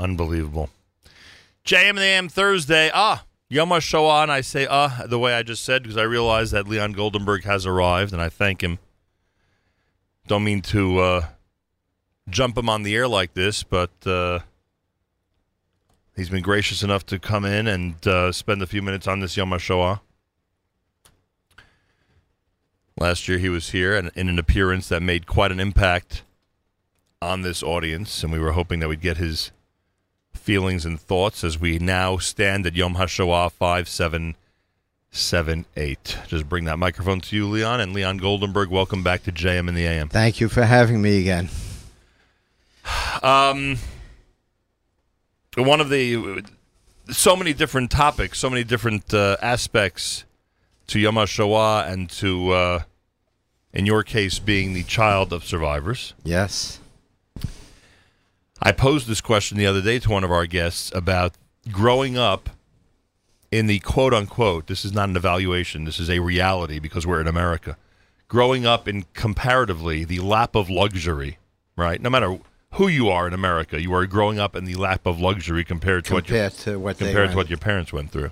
Unbelievable. 0.00 0.70
JM 1.66 1.96
the 1.96 2.02
AM 2.02 2.28
Thursday. 2.30 2.90
Ah, 2.94 3.24
Yom 3.50 3.68
HaShoah, 3.68 4.30
I 4.30 4.40
say 4.40 4.66
ah 4.68 5.02
the 5.06 5.18
way 5.18 5.34
I 5.34 5.42
just 5.42 5.62
said 5.62 5.82
because 5.82 5.98
I 5.98 6.04
realize 6.04 6.52
that 6.52 6.66
Leon 6.66 6.94
Goldenberg 6.94 7.44
has 7.44 7.66
arrived, 7.66 8.14
and 8.14 8.22
I 8.22 8.30
thank 8.30 8.62
him. 8.62 8.78
Don't 10.26 10.42
mean 10.42 10.62
to 10.62 10.98
uh, 11.00 11.26
jump 12.30 12.56
him 12.56 12.70
on 12.70 12.82
the 12.82 12.96
air 12.96 13.06
like 13.06 13.34
this, 13.34 13.62
but 13.62 13.90
uh, 14.06 14.38
he's 16.16 16.30
been 16.30 16.42
gracious 16.42 16.82
enough 16.82 17.04
to 17.06 17.18
come 17.18 17.44
in 17.44 17.66
and 17.66 18.06
uh, 18.06 18.32
spend 18.32 18.62
a 18.62 18.66
few 18.66 18.80
minutes 18.80 19.06
on 19.06 19.20
this 19.20 19.36
Yom 19.36 19.50
HaShoah. 19.50 20.00
Last 22.98 23.28
year 23.28 23.38
he 23.38 23.50
was 23.50 23.70
here 23.70 23.94
and 23.94 24.10
in 24.14 24.30
an 24.30 24.38
appearance 24.38 24.88
that 24.88 25.02
made 25.02 25.26
quite 25.26 25.52
an 25.52 25.60
impact 25.60 26.22
on 27.20 27.42
this 27.42 27.62
audience, 27.62 28.22
and 28.22 28.32
we 28.32 28.38
were 28.38 28.52
hoping 28.52 28.80
that 28.80 28.88
we'd 28.88 29.02
get 29.02 29.18
his 29.18 29.50
feelings 30.50 30.84
and 30.84 31.00
thoughts 31.00 31.44
as 31.44 31.60
we 31.60 31.78
now 31.78 32.18
stand 32.18 32.66
at 32.66 32.74
Yom 32.74 32.96
HaShoah 32.96 33.52
5778. 33.52 36.18
Just 36.26 36.48
bring 36.48 36.64
that 36.64 36.76
microphone 36.76 37.20
to 37.20 37.36
you, 37.36 37.46
Leon. 37.46 37.80
And 37.80 37.92
Leon 37.92 38.18
Goldenberg, 38.18 38.66
welcome 38.66 39.04
back 39.04 39.22
to 39.22 39.30
JM 39.30 39.68
in 39.68 39.76
the 39.76 39.86
AM. 39.86 40.08
Thank 40.08 40.40
you 40.40 40.48
for 40.48 40.64
having 40.64 41.00
me 41.00 41.20
again. 41.20 41.48
Um, 43.22 43.76
one 45.56 45.80
of 45.80 45.88
the 45.88 46.42
so 47.10 47.36
many 47.36 47.52
different 47.52 47.92
topics, 47.92 48.40
so 48.40 48.50
many 48.50 48.64
different 48.64 49.14
uh, 49.14 49.36
aspects 49.40 50.24
to 50.88 50.98
Yom 50.98 51.14
HaShoah 51.14 51.88
and 51.88 52.10
to, 52.10 52.50
uh, 52.50 52.82
in 53.72 53.86
your 53.86 54.02
case, 54.02 54.40
being 54.40 54.72
the 54.72 54.82
child 54.82 55.32
of 55.32 55.44
survivors. 55.44 56.12
Yes. 56.24 56.80
I 58.62 58.72
posed 58.72 59.06
this 59.06 59.20
question 59.20 59.56
the 59.58 59.66
other 59.66 59.80
day 59.80 59.98
to 60.00 60.10
one 60.10 60.24
of 60.24 60.30
our 60.30 60.46
guests 60.46 60.92
about 60.94 61.34
growing 61.70 62.18
up 62.18 62.50
in 63.50 63.66
the 63.66 63.78
quote 63.80 64.14
unquote, 64.14 64.66
this 64.66 64.84
is 64.84 64.92
not 64.92 65.08
an 65.08 65.16
evaluation, 65.16 65.84
this 65.84 65.98
is 65.98 66.08
a 66.10 66.18
reality 66.20 66.78
because 66.78 67.06
we're 67.06 67.20
in 67.20 67.26
America. 67.26 67.76
Growing 68.28 68.64
up 68.66 68.86
in 68.86 69.06
comparatively 69.14 70.04
the 70.04 70.20
lap 70.20 70.54
of 70.54 70.70
luxury, 70.70 71.38
right? 71.76 72.00
No 72.00 72.10
matter 72.10 72.38
who 72.74 72.86
you 72.86 73.08
are 73.08 73.26
in 73.26 73.32
America, 73.34 73.80
you 73.80 73.92
are 73.92 74.06
growing 74.06 74.38
up 74.38 74.54
in 74.54 74.64
the 74.66 74.74
lap 74.76 75.04
of 75.04 75.18
luxury 75.20 75.64
compared 75.64 76.04
to 76.04 76.14
compared 76.14 76.52
what, 76.52 76.66
your, 76.66 76.74
to 76.74 76.78
what 76.80 76.98
compared 76.98 77.30
to 77.30 77.36
what 77.36 77.48
your 77.50 77.58
parents 77.58 77.92
went 77.92 78.12
through. 78.12 78.30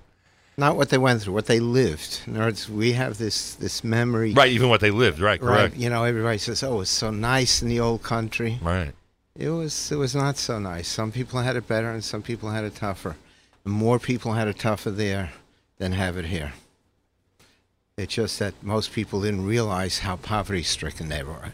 not 0.56 0.76
what 0.76 0.90
they 0.90 0.98
went 0.98 1.22
through, 1.22 1.32
what 1.34 1.46
they 1.46 1.58
lived. 1.58 2.20
In 2.28 2.36
other 2.36 2.44
words, 2.46 2.68
we 2.70 2.92
have 2.92 3.18
this 3.18 3.54
this 3.56 3.82
memory. 3.82 4.34
Right, 4.34 4.52
even 4.52 4.68
what 4.68 4.80
they 4.80 4.92
lived, 4.92 5.18
right, 5.18 5.42
Right. 5.42 5.56
correct. 5.62 5.76
You 5.76 5.90
know, 5.90 6.04
everybody 6.04 6.38
says, 6.38 6.62
"Oh, 6.62 6.80
it's 6.82 6.90
so 6.90 7.10
nice 7.10 7.60
in 7.62 7.68
the 7.68 7.80
old 7.80 8.04
country." 8.04 8.60
Right. 8.62 8.92
It 9.38 9.50
was. 9.50 9.92
It 9.92 9.96
was 9.96 10.16
not 10.16 10.36
so 10.36 10.58
nice. 10.58 10.88
Some 10.88 11.12
people 11.12 11.40
had 11.40 11.54
it 11.54 11.68
better, 11.68 11.90
and 11.90 12.02
some 12.02 12.22
people 12.22 12.50
had 12.50 12.64
it 12.64 12.74
tougher. 12.74 13.16
More 13.64 13.98
people 14.00 14.32
had 14.32 14.48
it 14.48 14.58
tougher 14.58 14.90
there 14.90 15.32
than 15.78 15.92
have 15.92 16.16
it 16.16 16.24
here. 16.24 16.54
It's 17.96 18.14
just 18.14 18.38
that 18.40 18.54
most 18.62 18.92
people 18.92 19.22
didn't 19.22 19.46
realize 19.46 20.00
how 20.00 20.16
poverty-stricken 20.16 21.08
they 21.08 21.22
were. 21.22 21.52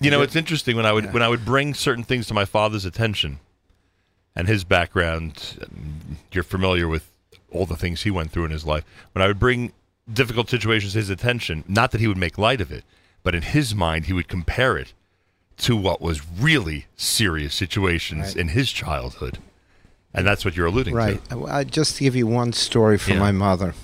You 0.00 0.10
know, 0.10 0.18
And 0.18 0.24
it's 0.26 0.36
interesting 0.36 0.76
when 0.76 0.86
I 0.86 0.92
would 0.92 1.06
Yeah. 1.06 1.12
when 1.12 1.22
I 1.22 1.28
would 1.28 1.44
bring 1.44 1.74
certain 1.74 2.04
things 2.04 2.28
to 2.28 2.34
my 2.34 2.44
father's 2.44 2.84
attention, 2.84 3.40
and 4.36 4.46
his 4.46 4.62
background. 4.62 5.66
You're 6.30 6.44
familiar 6.44 6.86
with 6.86 7.10
all 7.50 7.66
the 7.66 7.76
things 7.76 8.02
he 8.02 8.10
went 8.10 8.30
through 8.30 8.44
in 8.44 8.50
his 8.52 8.64
life. 8.64 8.84
When 9.12 9.22
I 9.22 9.26
would 9.26 9.40
bring 9.40 9.72
difficult 10.12 10.48
situations 10.50 10.92
to 10.92 10.98
his 10.98 11.10
attention, 11.10 11.64
not 11.66 11.90
that 11.90 12.00
he 12.00 12.06
would 12.06 12.16
make 12.16 12.38
light 12.38 12.60
of 12.60 12.70
it, 12.70 12.84
but 13.24 13.34
in 13.34 13.42
his 13.42 13.74
mind 13.74 14.04
he 14.06 14.12
would 14.12 14.28
compare 14.28 14.76
it 14.76 14.92
to 15.58 15.76
what 15.76 16.00
was 16.00 16.20
really 16.38 16.86
serious 16.96 17.54
situations 17.54 18.28
Right. 18.28 18.36
in 18.36 18.48
his 18.48 18.70
childhood, 18.70 19.38
and 20.14 20.26
that's 20.26 20.44
what 20.44 20.56
you're 20.56 20.66
alluding 20.66 20.94
Right. 20.94 21.22
to. 21.30 21.44
Uh, 21.46 21.64
just 21.64 21.96
to 21.96 22.04
give 22.04 22.14
you 22.16 22.26
one 22.26 22.52
story 22.52 22.96
from 22.98 23.14
Yeah. 23.14 23.18
my 23.20 23.32
mother. 23.32 23.74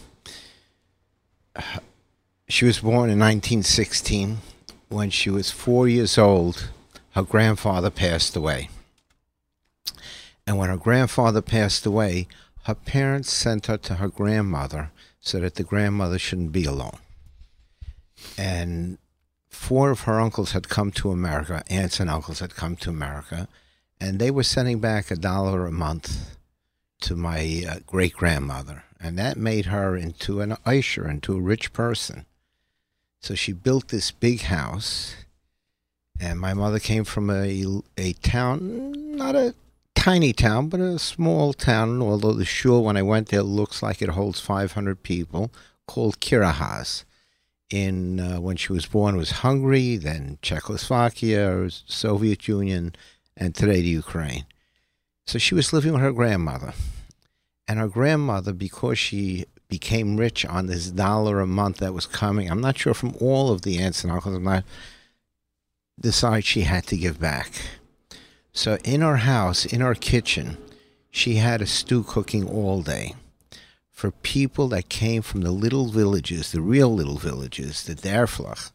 She 2.49 2.65
was 2.65 2.81
born 2.81 3.11
in 3.11 3.19
1916. 3.19 4.39
When 4.89 5.11
she 5.11 5.31
was 5.31 5.51
four 5.51 5.89
years 5.89 6.19
old, 6.19 6.71
her 7.13 7.23
grandfather 7.23 7.91
passed 7.91 8.37
away. 8.37 8.69
And 10.47 10.59
when 10.59 10.69
her 10.69 10.77
grandfather 10.77 11.41
passed 11.43 11.87
away, 11.87 12.29
her 12.65 12.75
parents 12.75 13.33
sent 13.33 13.67
her 13.67 13.79
to 13.79 13.95
her 13.97 14.09
grandmother 14.09 14.91
so 15.21 15.41
that 15.41 15.55
the 15.55 15.65
grandmother 15.65 16.19
shouldn't 16.19 16.53
be 16.53 16.65
alone. 16.65 16.99
And 18.37 18.99
four 19.55 19.91
of 19.91 20.01
her 20.03 20.21
uncles 20.21 20.53
had 20.53 20.69
come 20.69 20.91
to 20.93 21.11
America, 21.11 21.63
aunts 21.71 22.01
and 22.01 22.11
uncles 22.11 22.41
had 22.41 22.55
come 22.55 22.77
to 22.77 22.91
America, 22.91 23.49
and 24.01 24.19
they 24.19 24.31
were 24.31 24.43
sending 24.43 24.81
back 24.81 25.11
a 25.11 25.17
dollar 25.17 25.67
a 25.67 25.73
month 25.73 26.37
to 27.01 27.17
my 27.17 27.65
uh, 27.69 27.79
great 27.87 28.15
grandmother, 28.15 28.85
and 29.01 29.19
that 29.19 29.37
made 29.37 29.67
her 29.67 29.97
into 29.97 30.41
an 30.41 30.57
usher, 30.67 31.09
into 31.09 31.37
a 31.37 31.41
rich 31.41 31.73
person. 31.73 32.27
So 33.21 33.35
she 33.35 33.53
built 33.53 33.89
this 33.89 34.11
big 34.11 34.43
house, 34.43 35.15
and 36.21 36.39
my 36.39 36.53
mother 36.53 36.79
came 36.79 37.05
from 37.05 37.31
a 37.31 37.65
a 37.97 38.13
town, 38.15 39.17
not 39.17 39.35
a 39.35 39.55
tiny 39.95 40.33
town, 40.33 40.69
but 40.69 40.81
a 40.81 40.99
small 40.99 41.55
town. 41.55 42.03
Although 42.03 42.35
the 42.35 42.45
shul, 42.45 42.85
when 42.85 42.97
I 42.97 43.03
went 43.03 43.29
there, 43.29 43.43
looks 43.43 43.83
like 43.83 44.03
it 44.03 44.11
holds 44.11 44.41
500 44.41 45.03
people, 45.03 45.51
called 45.87 46.21
Kirahaz. 46.21 47.05
In 47.75 48.21
uh, 48.21 48.41
when 48.41 48.55
she 48.55 48.73
was 48.73 48.87
born, 48.87 49.17
was 49.17 49.43
Hungary, 49.43 49.97
then 49.97 50.39
Czechoslovakia, 50.43 51.69
Soviet 51.87 52.47
Union, 52.47 52.95
and 53.37 53.53
today 53.53 53.83
the 53.83 53.89
Ukraine. 53.89 54.45
So 55.27 55.41
she 55.41 55.57
was 55.57 55.73
living 55.73 55.93
with 55.93 56.03
her 56.03 56.13
grandmother. 56.13 56.73
And 57.67 57.81
her 57.81 57.89
grandmother, 57.89 58.53
because 58.53 59.01
she 59.01 59.47
became 59.69 60.17
rich 60.17 60.47
on 60.47 60.69
this 60.69 60.93
dollar 60.93 61.41
a 61.41 61.49
month 61.49 61.79
that 61.79 61.93
was 61.93 62.07
coming, 62.07 62.49
I'm 62.49 62.61
not 62.61 62.79
sure 62.79 62.95
from 62.95 63.17
all 63.21 63.51
of 63.51 63.63
the 63.63 63.81
aunts 63.81 64.05
and 64.05 64.13
uncles, 64.13 64.37
I'm 64.37 64.45
not, 64.45 64.63
decided 65.99 66.45
she 66.45 66.61
had 66.61 66.87
to 66.87 66.97
give 66.97 67.19
back. 67.19 67.51
So 68.53 68.79
in 68.85 69.01
her 69.01 69.17
house, 69.17 69.67
in 69.67 69.81
her 69.81 69.97
kitchen, 69.97 70.59
she 71.11 71.37
had 71.47 71.61
a 71.61 71.67
stew 71.67 72.05
cooking 72.05 72.49
all 72.49 72.83
day 72.83 73.17
for 73.95 74.11
people 74.11 74.67
that 74.69 74.89
came 74.89 75.23
from 75.23 75.43
the 75.43 75.53
little 75.53 75.87
villages, 75.87 76.51
the 76.51 76.61
real 76.61 76.93
little 76.93 77.17
villages, 77.17 77.85
the 77.85 77.95
Derflach, 77.95 78.73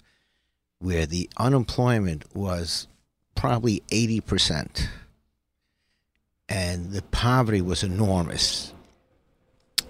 where 0.79 1.05
the 1.05 1.29
unemployment 1.35 2.23
was 2.33 2.87
probably 3.35 3.83
80% 3.89 4.87
and 6.47 6.91
the 6.91 7.01
poverty 7.01 7.61
was 7.61 7.83
enormous. 7.83 8.73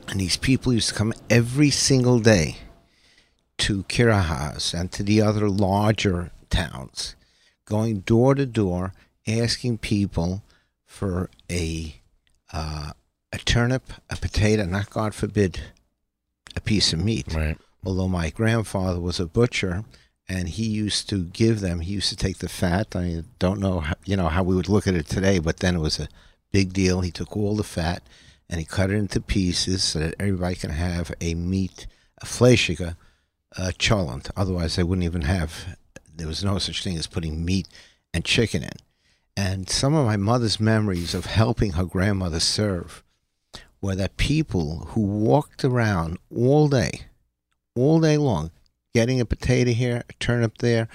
And 0.08 0.20
these 0.20 0.36
people 0.36 0.74
used 0.74 0.90
to 0.90 0.96
come 0.96 1.14
every 1.30 1.70
single 1.70 2.20
day 2.20 2.58
to 3.60 3.84
Kirahaz 3.84 4.74
and 4.74 4.92
to 4.94 5.04
the 5.04 5.22
other 5.22 5.48
larger 5.48 6.32
towns, 6.50 7.16
going 7.66 8.00
door 8.00 8.34
to 8.34 8.48
door, 8.48 8.94
asking 9.28 9.78
people 9.78 10.42
for 10.88 11.30
a 11.52 12.02
uh, 12.52 12.94
a 13.32 13.38
turnip, 13.38 13.94
a 14.10 14.16
potato, 14.16 14.66
not 14.66 14.90
God 14.90 15.14
forbid, 15.14 15.60
a 16.56 16.62
piece 16.62 16.94
of 16.94 17.04
meat. 17.04 17.34
Right. 17.34 17.58
although 17.86 18.08
my 18.08 18.30
grandfather 18.30 19.00
was 19.00 19.20
a 19.20 19.26
butcher 19.26 19.86
and 20.28 20.50
he 20.50 20.66
used 20.66 21.10
to 21.10 21.24
give 21.26 21.60
them 21.60 21.80
he 21.80 21.94
used 21.94 22.10
to 22.10 22.16
take 22.16 22.40
the 22.40 22.50
fat. 22.50 22.96
I 22.96 23.24
don't 23.40 23.60
know 23.60 23.80
how, 23.82 23.96
you 24.06 24.18
know 24.18 24.28
how 24.28 24.44
we 24.44 24.56
would 24.56 24.70
look 24.70 24.88
at 24.88 24.96
it 24.96 25.08
today 25.08 25.40
but 25.40 25.58
then 25.58 25.76
it 25.76 25.80
was 25.80 26.00
a 26.00 26.10
big 26.52 26.74
deal. 26.74 27.02
He 27.02 27.12
took 27.12 27.36
all 27.38 27.56
the 27.56 27.64
fat 27.64 28.04
and 28.50 28.60
he 28.60 28.66
cut 28.66 28.90
it 28.92 28.96
into 28.96 29.22
pieces 29.22 29.84
so 29.84 30.00
that 30.00 30.16
everybody 30.20 30.56
can 30.56 30.72
have 30.72 31.14
a 31.22 31.34
meat 31.36 31.88
a 32.22 32.26
fleischiger 32.26 32.96
uh, 33.58 33.72
cholent. 33.80 34.30
Otherwise 34.36 34.76
they 34.76 34.84
wouldn't 34.84 35.06
even 35.06 35.22
have 35.22 35.78
there 36.14 36.28
was 36.28 36.44
no 36.44 36.58
such 36.58 36.84
thing 36.84 36.98
as 36.98 37.08
putting 37.08 37.46
meat 37.46 37.68
and 38.14 38.26
chicken 38.26 38.64
in. 38.64 38.78
And 39.38 39.70
some 39.70 39.96
of 39.96 40.06
my 40.06 40.18
mother's 40.18 40.60
memories 40.60 41.14
of 41.14 41.26
helping 41.28 41.74
her 41.74 41.86
grandmother 41.86 42.42
serve 42.42 43.04
were 43.82 43.96
that 43.96 44.18
people 44.18 44.88
who 44.90 45.02
walked 45.02 45.64
around 45.64 46.18
all 46.36 46.68
day 46.68 47.06
all 47.80 48.00
day 48.00 48.18
long, 48.18 48.52
getting 48.94 49.22
a 49.22 49.26
potato 49.26 49.72
here, 49.72 50.04
a 50.10 50.14
turnip 50.14 50.58
there, 50.60 50.88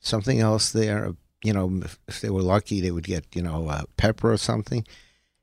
something 0.00 0.40
else 0.40 0.70
there. 0.70 1.06
Uh, 1.06 1.12
you 1.42 1.52
know, 1.52 1.82
if, 2.06 2.20
they 2.20 2.30
were 2.30 2.42
lucky, 2.42 2.80
they 2.80 2.90
would 2.90 3.04
get 3.04 3.24
you 3.34 3.42
know 3.42 3.68
a 3.68 3.84
pepper 3.96 4.32
or 4.32 4.36
something. 4.36 4.86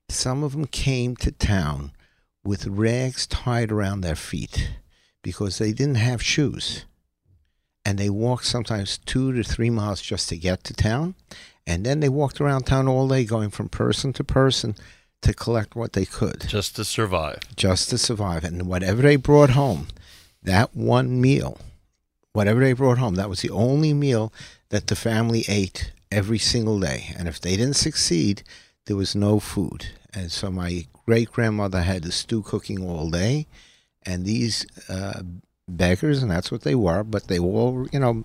Some 0.10 0.44
of 0.44 0.52
them 0.52 0.68
came 0.68 1.16
to 1.18 1.32
town 1.32 1.92
with 2.44 2.68
rags 2.68 3.26
tied 3.26 3.72
around 3.72 4.02
their 4.02 4.16
feet 4.16 4.72
because 5.22 5.58
they 5.58 5.72
didn't 5.72 5.96
have 5.96 6.22
shoes, 6.22 6.86
and 7.84 7.98
they 7.98 8.10
walked 8.10 8.46
sometimes 8.46 9.00
two 9.00 9.34
to 9.34 9.44
three 9.44 9.70
miles 9.70 10.02
just 10.02 10.30
to 10.30 10.38
get 10.38 10.64
to 10.66 10.74
town, 10.74 11.16
and 11.66 11.86
then 11.86 12.02
they 12.02 12.10
walked 12.10 12.40
around 12.40 12.64
town 12.64 12.88
all 12.88 13.08
day, 13.08 13.26
going 13.26 13.50
from 13.50 13.70
person 13.70 14.14
to 14.14 14.24
person 14.24 14.76
to 15.26 15.34
collect 15.34 15.76
what 15.76 15.94
they 15.94 16.06
could 16.06 16.46
Just 16.48 16.76
to 16.78 16.86
survive. 16.86 17.40
just 17.56 17.90
to 17.92 17.98
survive. 17.98 18.44
And 18.44 18.68
whatever 18.68 19.02
they 19.02 19.16
brought 19.18 19.52
home, 19.52 19.88
that 20.44 20.76
one 20.76 21.20
meal, 21.22 21.60
whatever 22.34 22.60
they 22.62 22.74
brought 22.74 22.98
home, 23.00 23.16
that 23.16 23.30
was 23.30 23.42
the 23.42 23.50
only 23.50 23.94
meal 23.94 24.32
that 24.70 24.88
the 24.88 24.96
family 24.96 25.44
ate 25.48 25.92
every 26.12 26.38
single 26.40 26.80
day. 26.80 27.14
And 27.18 27.28
if 27.28 27.40
they 27.42 27.56
didn't 27.58 27.76
succeed, 27.76 28.44
there 28.86 28.96
was 28.96 29.16
no 29.16 29.40
food. 29.40 29.88
And 30.14 30.32
so 30.32 30.50
my 30.50 30.86
great 31.06 31.32
grandmother 31.32 31.82
had 31.82 32.04
the 32.04 32.12
stew 32.12 32.42
cooking 32.42 32.82
all 32.88 33.10
day, 33.10 33.48
and 34.06 34.26
these 34.26 34.66
uh, 34.90 35.22
beggars, 35.68 36.22
and 36.22 36.32
that's 36.32 36.52
what 36.52 36.62
they 36.62 36.76
were, 36.76 37.04
but 37.04 37.28
they 37.28 37.40
all, 37.40 37.88
you 37.92 38.00
know, 38.00 38.24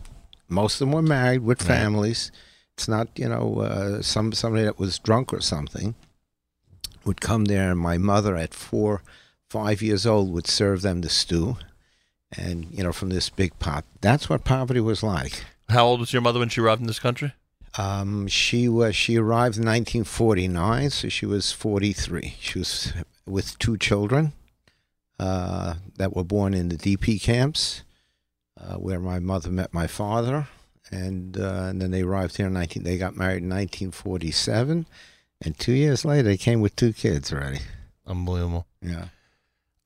most 0.49 0.75
of 0.75 0.81
them 0.81 0.93
were 0.93 1.03
married 1.03 1.41
with 1.43 1.61
Right. 1.62 1.69
families. 1.79 2.31
It's 2.76 2.88
not, 2.88 3.08
you 3.19 3.29
know, 3.29 3.61
uh, 3.61 4.03
some 4.03 4.32
somebody 4.32 4.64
that 4.64 4.79
was 4.79 4.99
drunk 4.99 5.32
or 5.32 5.41
something 5.41 5.94
would 7.05 7.20
come 7.20 7.47
there, 7.47 7.70
and 7.70 7.81
my 7.81 7.99
mother 7.99 8.37
at 8.37 8.55
four, 8.55 9.02
five 9.49 9.82
years 9.82 10.06
old 10.06 10.32
would 10.32 10.47
serve 10.47 10.82
them 10.82 11.00
the 11.00 11.08
stew, 11.08 11.56
and 12.37 12.67
you 12.70 12.82
know, 12.82 12.93
from 12.93 13.11
this 13.11 13.29
big 13.31 13.58
pot. 13.58 13.85
That's 14.00 14.29
what 14.29 14.44
poverty 14.44 14.81
was 14.81 15.02
like. 15.02 15.44
How 15.69 15.87
old 15.87 16.00
was 16.00 16.12
your 16.12 16.23
mother 16.23 16.38
when 16.38 16.49
she 16.49 16.61
arrived 16.61 16.81
in 16.81 16.87
this 16.87 16.99
country? 16.99 17.32
Um, 17.79 18.26
she 18.26 18.69
was 18.69 18.97
she 18.97 19.17
arrived 19.17 19.56
in 19.56 19.64
1949, 19.64 20.91
so 20.91 21.08
she 21.08 21.26
was 21.26 21.52
43. 21.52 22.35
She 22.41 22.58
was 22.58 22.93
with 23.26 23.58
two 23.58 23.76
children 23.76 24.32
uh, 25.20 25.75
that 25.96 26.17
were 26.17 26.25
born 26.25 26.55
in 26.55 26.69
the 26.69 26.76
DP 26.76 27.23
camps, 27.23 27.82
uh, 28.61 28.75
where 28.75 28.99
my 28.99 29.20
mother 29.20 29.50
met 29.50 29.73
my 29.73 29.87
father, 29.87 30.49
and, 30.91 31.38
uh, 31.38 31.67
and 31.69 31.81
then 31.81 31.91
they 31.91 32.03
arrived 32.03 32.37
here 32.37 32.46
in 32.46 32.55
19. 32.55 32.82
They 32.82 32.99
got 32.99 33.17
married 33.17 33.43
in 33.43 33.50
1947, 33.50 34.87
and 35.45 35.59
two 35.59 35.73
years 35.73 36.05
later 36.05 36.29
they 36.29 36.37
came 36.37 36.61
with 36.61 36.77
two 36.77 36.93
kids 36.93 37.33
already. 37.33 37.61
Unbelievable. 38.07 38.67
Yeah. 38.83 39.07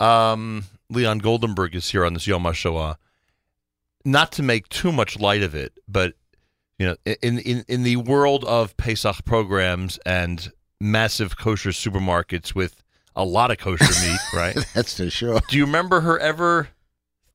Um, 0.00 0.64
Leon 0.90 1.20
Goldenberg 1.20 1.74
is 1.74 1.90
here 1.90 2.04
on 2.04 2.14
this 2.14 2.26
Yom 2.26 2.44
HaShoah. 2.44 2.96
Not 4.04 4.32
to 4.32 4.42
make 4.42 4.68
too 4.68 4.92
much 4.92 5.18
light 5.18 5.42
of 5.42 5.54
it, 5.54 5.72
but 5.88 6.14
you 6.78 6.86
know, 6.86 6.96
in 7.22 7.38
in 7.38 7.64
in 7.68 7.82
the 7.84 7.96
world 7.96 8.44
of 8.44 8.76
Pesach 8.76 9.24
programs 9.24 9.98
and 10.04 10.50
massive 10.80 11.38
kosher 11.38 11.70
supermarkets 11.70 12.54
with 12.54 12.82
a 13.16 13.24
lot 13.24 13.50
of 13.50 13.58
kosher 13.58 13.84
meat, 14.06 14.20
right? 14.34 14.56
That's 14.74 14.96
for 14.96 15.08
sure. 15.08 15.40
Do 15.48 15.56
you 15.56 15.64
remember 15.64 16.00
her 16.00 16.18
ever 16.18 16.68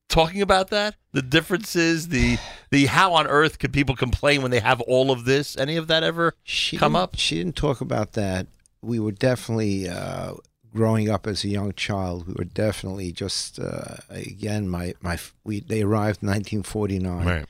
talking 0.10 0.42
about 0.42 0.70
that? 0.70 0.96
The 1.14 1.22
differences, 1.22 2.10
the 2.10 2.38
the 2.72 2.88
how 2.88 3.14
on 3.14 3.28
earth 3.28 3.60
could 3.60 3.72
people 3.72 3.96
complain 3.96 4.42
when 4.42 4.52
they 4.52 4.60
have 4.60 4.82
all 4.82 5.12
of 5.12 5.26
this? 5.26 5.58
Any 5.58 5.78
of 5.78 5.88
that 5.88 6.04
ever? 6.04 6.34
she 6.44 6.78
come 6.78 6.96
up? 6.96 7.16
She 7.16 7.36
didn't 7.36 7.56
talk 7.56 7.80
about 7.82 8.14
that. 8.14 8.48
We 8.82 9.00
were 9.00 9.12
definitely 9.12 9.88
uh, 9.90 10.34
growing 10.74 11.10
up 11.10 11.26
as 11.28 11.44
a 11.44 11.48
young 11.50 11.74
child. 11.74 12.28
We 12.28 12.34
were 12.38 12.44
definitely 12.44 13.12
just 13.12 13.60
uh, 13.60 13.98
again 14.10 14.68
my 14.70 14.94
my 15.02 15.18
we 15.44 15.62
they 15.62 15.82
arrived 15.82 16.22
in 16.22 16.30
1949. 16.30 17.46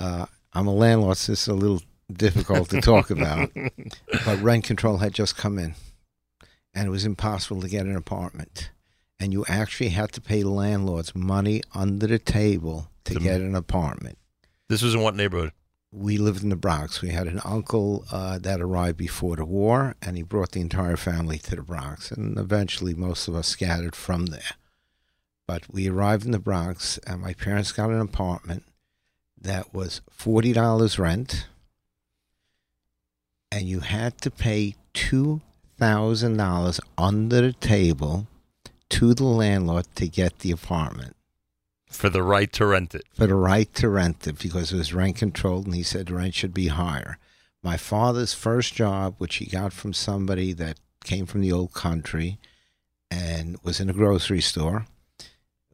Uh, 0.00 0.26
I'm 0.52 0.66
a 0.66 0.74
landlord, 0.74 1.16
so 1.16 1.32
it's 1.32 1.46
a 1.46 1.54
little 1.54 1.82
difficult 2.12 2.68
to 2.70 2.80
talk 2.80 3.10
about. 3.10 3.50
But 4.24 4.40
rent 4.40 4.64
control 4.64 4.98
had 4.98 5.14
just 5.14 5.36
come 5.36 5.58
in, 5.58 5.74
and 6.74 6.86
it 6.86 6.90
was 6.90 7.04
impossible 7.04 7.60
to 7.62 7.68
get 7.68 7.86
an 7.86 7.96
apartment. 7.96 8.70
And 9.22 9.32
you 9.32 9.44
actually 9.46 9.90
had 9.90 10.10
to 10.12 10.20
pay 10.20 10.42
landlords 10.42 11.14
money 11.14 11.62
under 11.74 12.08
the 12.08 12.18
table 12.18 12.88
to 13.04 13.14
To- 13.14 13.20
get 13.20 13.40
an 13.40 13.54
apartment 13.54 14.18
This 14.68 14.82
was 14.82 14.94
in 14.94 15.00
what 15.00 15.14
neighborhood? 15.14 15.52
we 15.92 16.16
lived 16.18 16.42
in 16.42 16.48
the 16.48 16.56
Bronx. 16.56 17.00
We 17.02 17.10
had 17.10 17.28
an 17.28 17.40
uncle 17.44 18.04
uh, 18.10 18.38
that 18.38 18.60
arrived 18.60 18.96
before 18.96 19.36
the 19.36 19.44
war, 19.44 19.94
and 20.02 20.16
he 20.16 20.22
brought 20.24 20.52
the 20.52 20.60
entire 20.60 20.96
family 20.96 21.38
to 21.38 21.54
the 21.54 21.62
Bronx. 21.62 22.10
And 22.10 22.36
eventually, 22.38 22.94
most 22.94 23.28
of 23.28 23.34
us 23.36 23.46
scattered 23.46 23.94
from 23.94 24.26
there. 24.26 24.54
But 25.46 25.72
we 25.72 25.88
arrived 25.88 26.24
in 26.24 26.30
the 26.32 26.38
Bronx, 26.38 26.98
and 27.06 27.20
my 27.20 27.34
parents 27.34 27.70
got 27.72 27.90
an 27.90 28.00
apartment 28.00 28.64
that 29.40 29.72
was 29.74 30.00
forty 30.10 30.52
dollars 30.54 30.98
rent, 30.98 31.46
and 33.50 33.68
you 33.68 33.80
had 33.80 34.18
to 34.22 34.30
pay 34.30 34.74
two 34.94 35.42
thousand 35.78 36.38
dollars 36.38 36.80
under 36.96 37.40
the 37.42 37.52
table 37.52 38.26
to 38.92 39.14
the 39.14 39.24
landlord 39.24 39.86
to 39.94 40.06
get 40.06 40.40
the 40.40 40.50
apartment 40.50 41.16
For 41.88 42.10
the 42.10 42.22
right 42.22 42.52
to 42.52 42.66
rent 42.66 42.94
it. 42.94 43.04
for 43.14 43.26
the 43.26 43.34
right 43.34 43.72
to 43.76 43.88
rent 43.88 44.26
it 44.26 44.38
because 44.38 44.70
it 44.70 44.76
was 44.76 44.92
rent 44.92 45.16
controlled 45.16 45.64
and 45.64 45.74
he 45.74 45.82
said 45.82 46.06
the 46.06 46.14
rent 46.14 46.34
should 46.34 46.52
be 46.52 46.68
higher. 46.68 47.16
My 47.62 47.78
father's 47.78 48.34
first 48.34 48.74
job, 48.74 49.14
which 49.16 49.36
he 49.36 49.46
got 49.46 49.72
from 49.72 49.94
somebody 49.94 50.52
that 50.52 50.78
came 51.04 51.24
from 51.24 51.40
the 51.40 51.52
old 51.52 51.72
country 51.72 52.38
and 53.10 53.56
was 53.62 53.80
in 53.80 53.88
a 53.88 53.94
grocery 53.94 54.42
store, 54.42 54.86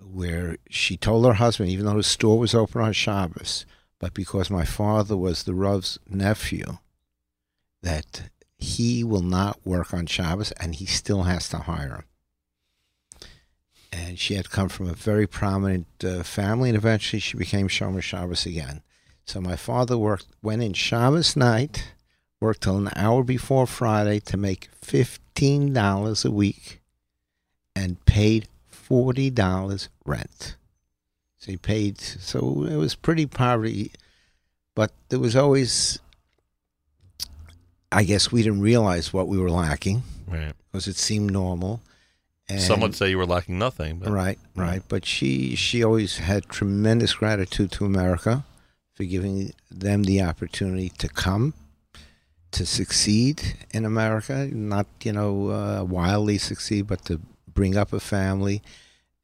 where 0.01 0.57
she 0.71 0.97
told 0.97 1.27
her 1.27 1.35
husband, 1.35 1.71
even 1.71 1.87
though 1.87 1.97
the 1.97 2.05
store 2.05 2.39
was 2.39 2.55
open 2.55 2.81
on 2.81 2.93
Shabbos, 2.93 3.67
but 3.99 4.15
because 4.15 4.49
my 4.49 4.65
father 4.65 5.17
was 5.17 5.43
the 5.43 5.55
Rav's 5.55 5.99
nephew, 6.09 6.79
that 7.83 8.31
he 8.59 9.03
will 9.03 9.23
not 9.23 9.59
work 9.65 9.93
on 9.93 10.07
Shabbos 10.07 10.53
and 10.53 10.77
he 10.77 10.87
still 10.87 11.25
has 11.25 11.49
to 11.49 11.59
hire 11.59 11.97
him 11.97 12.05
and 13.93 14.19
she 14.19 14.35
had 14.35 14.51
come 14.51 14.69
from 14.69 14.89
a 14.89 14.95
very 14.95 15.27
prominent 15.27 15.87
uh, 16.05 16.23
family, 16.23 16.69
and 16.71 16.77
eventually 16.77 17.21
she 17.21 17.37
became 17.37 17.69
Shomer 17.69 18.03
Shabbos 18.03 18.47
again. 18.47 18.83
So 19.25 19.41
my 19.41 19.57
father 19.57 19.97
worked, 19.99 20.27
went 20.43 20.63
in 20.63 20.73
Shabbos 20.73 21.37
night, 21.37 21.93
worked 22.41 22.63
till 22.63 22.77
an 22.79 22.91
hour 22.97 23.23
before 23.23 23.67
Friday 23.67 24.21
to 24.21 24.37
make 24.37 24.69
fifteen 24.81 25.73
dollars 25.73 26.25
a 26.25 26.31
week, 26.31 26.81
and 27.77 28.05
paid 28.07 28.49
forty 28.69 29.31
dollars 29.31 29.89
rent. 30.05 30.57
So 31.39 31.53
he 31.53 31.57
paid. 31.57 32.01
So 32.01 32.65
it 32.69 32.77
was 32.77 32.95
pretty 32.95 33.27
poverty, 33.27 33.93
but 34.75 34.93
there 35.09 35.19
was 35.21 35.37
always. 35.37 35.99
I 37.91 38.05
guess 38.05 38.31
we 38.31 38.43
didn't 38.43 38.61
realize 38.61 39.15
what 39.15 39.29
we 39.29 39.39
were 39.39 39.51
lacking 39.51 40.03
Right. 40.27 40.53
because 40.71 40.87
it 40.89 40.97
seemed 40.97 41.31
normal. 41.33 41.81
And 42.49 42.61
Some 42.61 42.81
would 42.81 42.95
say 42.95 43.11
you 43.11 43.19
were 43.19 43.27
lacking 43.27 43.59
nothing. 43.59 43.99
But 43.99 44.11
Right, 44.11 44.39
right. 44.57 44.83
But 44.89 45.05
she 45.05 45.55
she 45.55 45.85
always 45.85 46.19
had 46.19 46.49
tremendous 46.49 47.15
gratitude 47.15 47.73
to 47.73 47.85
America 47.85 48.45
for 48.95 49.05
giving 49.05 49.53
them 49.71 50.05
the 50.05 50.23
opportunity 50.23 50.89
to 50.99 51.09
come 51.09 51.55
to 52.53 52.65
succeed 52.65 53.57
in 53.73 53.85
America, 53.85 54.49
not 54.51 54.87
you 55.05 55.13
know 55.13 55.51
uh, 55.51 55.85
wildly 55.85 56.39
succeed, 56.39 56.87
but 56.87 57.05
to 57.05 57.21
bring 57.47 57.77
up 57.77 57.93
a 57.93 58.01
family. 58.01 58.63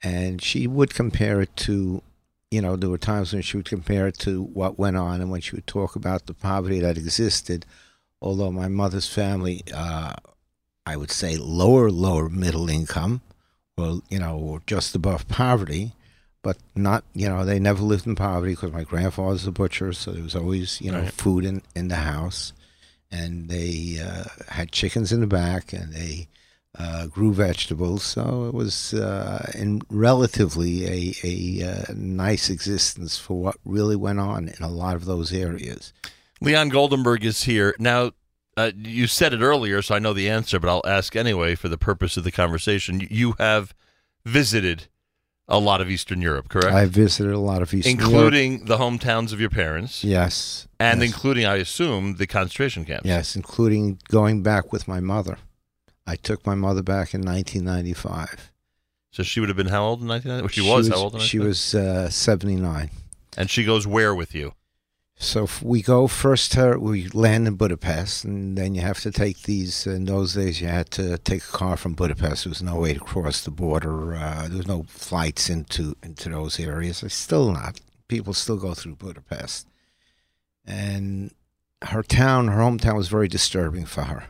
And 0.03 0.43
she 0.43 0.67
would 0.67 0.93
compare 0.93 1.41
it 1.41 1.57
to, 1.57 2.03
you 2.51 2.61
know, 2.61 2.77
there 2.77 2.91
were 2.91 2.99
times 2.99 3.33
when 3.33 3.41
she 3.41 3.57
would 3.57 3.69
compare 3.69 4.07
it 4.07 4.19
to 4.19 4.43
what 4.43 4.79
went 4.79 4.99
on, 4.99 5.23
and 5.23 5.31
when 5.31 5.41
she 5.41 5.57
would 5.57 5.67
talk 5.67 5.97
about 5.97 6.27
the 6.27 6.35
poverty 6.35 6.81
that 6.81 6.99
existed. 6.99 7.65
Although 8.21 8.53
my 8.53 8.69
mother's 8.69 9.09
family, 9.09 9.63
uh, 9.75 10.15
I 10.87 10.97
would 10.97 11.11
say 11.11 11.37
lower 11.37 11.91
lower 11.91 12.29
middle 12.29 12.69
income, 12.69 13.23
or 13.77 14.01
you 14.11 14.19
know, 14.19 14.37
or 14.39 14.63
just 14.67 14.95
above 14.95 15.27
poverty, 15.29 15.93
but 16.43 16.59
not 16.75 17.05
you 17.15 17.29
know 17.29 17.45
they 17.45 17.59
never 17.59 17.83
lived 17.83 18.07
in 18.07 18.15
poverty 18.15 18.53
because 18.53 18.73
my 18.73 18.85
grandfather's 18.85 19.47
a 19.47 19.53
butcher, 19.53 19.93
so 19.93 20.13
there 20.13 20.23
was 20.23 20.37
always 20.37 20.81
you 20.81 20.93
know 20.93 21.01
Right. 21.03 21.13
food 21.13 21.45
in 21.45 21.63
in 21.75 21.89
the 21.89 21.97
house, 21.97 22.53
and 23.11 23.49
they 23.49 23.99
uh, 24.05 24.25
had 24.53 24.73
chickens 24.73 25.11
in 25.13 25.21
the 25.21 25.27
back, 25.27 25.73
and 25.73 25.93
they 25.95 26.29
uh, 26.79 27.07
grew 27.07 27.33
vegetables, 27.33 28.03
so 28.03 28.47
it 28.49 28.53
was 28.55 28.93
uh, 28.95 29.51
in 29.55 29.81
relatively 29.91 30.85
a 30.87 31.15
a 31.25 31.63
uh, 31.71 31.93
nice 31.95 32.51
existence 32.51 33.17
for 33.17 33.41
what 33.41 33.57
really 33.65 33.97
went 33.97 34.21
on 34.21 34.49
in 34.49 34.63
a 34.63 34.69
lot 34.71 34.97
of 34.97 35.05
those 35.07 35.33
areas. 35.33 35.93
Leon 36.41 36.71
Goldenberg 36.71 37.25
is 37.25 37.45
here. 37.45 37.75
Now, 37.79 38.11
uh, 38.57 38.71
you 38.77 39.07
said 39.07 39.33
it 39.33 39.41
earlier, 39.41 39.83
so 39.83 39.95
I 39.95 39.99
know 39.99 40.13
the 40.13 40.29
answer, 40.29 40.59
but 40.61 40.69
I'll 40.69 40.83
ask 40.85 41.17
anyway 41.17 41.55
for 41.55 41.69
the 41.69 41.79
purpose 41.79 42.17
of 42.17 42.25
the 42.25 42.33
conversation. 42.33 43.07
You- 43.11 43.35
have 43.39 43.75
visited 44.25 44.87
a 45.49 45.59
lot 45.59 45.81
of 45.81 45.91
Eastern 45.91 46.23
Europe, 46.23 46.49
correct? 46.49 46.75
I 46.75 46.87
visited 46.87 47.33
a 47.33 47.39
lot 47.39 47.63
of 47.63 47.75
Eastern 47.75 47.99
Europe. 47.99 48.13
including 48.13 48.65
the 48.67 48.79
hometowns 48.79 49.33
of 49.33 49.41
your 49.41 49.51
parents, 49.51 50.05
yes, 50.05 50.67
and 50.79 51.01
yes. 51.01 51.11
including, 51.11 51.45
I 51.47 51.57
assume, 51.57 52.17
the 52.17 52.27
concentration 52.27 52.85
camps. 52.85 53.07
Yes, 53.07 53.37
including 53.37 53.99
going 54.09 54.43
back 54.43 54.73
with 54.73 54.89
my 54.89 55.01
mother. 55.01 55.39
I 56.07 56.17
took 56.17 56.47
my 56.47 56.55
mother 56.55 56.83
back 56.83 57.15
in 57.15 57.23
1995. 57.23 58.53
So 59.11 59.23
she 59.23 59.41
would 59.41 59.49
have 59.49 59.57
been 59.57 59.69
how 59.69 59.85
old 59.85 60.01
in 60.01 60.09
1995? 60.09 60.43
Well, 60.43 60.49
she, 60.49 60.89
was, 60.89 60.89
how 60.89 61.05
old 61.05 61.15
in 61.15 61.21
She 61.21 61.39
was 61.39 61.75
uh, 61.75 62.11
79. 62.11 62.91
And 63.37 63.51
she 63.51 63.65
goes 63.65 63.87
where 63.87 64.15
with 64.15 64.35
you? 64.35 64.55
So 65.17 65.49
we 65.63 65.81
go 65.81 66.09
first 66.09 66.53
to 66.53 66.77
we 66.79 67.09
land 67.09 67.47
in 67.47 67.55
Budapest, 67.55 68.25
and 68.25 68.59
then 68.59 68.75
you 68.75 68.81
have 68.81 69.01
to 69.01 69.13
take 69.13 69.43
these. 69.43 69.87
In 69.87 70.07
those 70.07 70.35
days, 70.35 70.61
you 70.61 70.67
had 70.67 70.91
to 70.93 71.19
take 71.19 71.45
a 71.45 71.53
car 71.53 71.77
from 71.77 71.95
Budapest. 71.95 72.45
There 72.45 72.51
was 72.51 72.63
no 72.63 72.77
way 72.81 72.95
to 72.95 73.01
cross 73.01 73.43
the 73.43 73.53
border. 73.53 74.17
Uh, 74.17 74.49
there 74.49 74.59
was 74.59 74.67
no 74.67 74.85
flights 74.89 75.49
into 75.49 75.97
into 76.03 76.29
those 76.31 76.59
areas. 76.59 77.01
There's 77.01 77.15
still 77.15 77.53
not. 77.53 77.81
People 78.09 78.35
still 78.35 78.57
go 78.57 78.75
through 78.75 78.97
Budapest, 78.97 79.69
and 80.65 81.33
her 81.83 82.03
town, 82.03 82.49
her 82.49 82.61
hometown, 82.61 82.97
was 82.97 83.09
very 83.09 83.29
disturbing 83.29 83.87
for 83.87 84.03
her. 84.03 84.25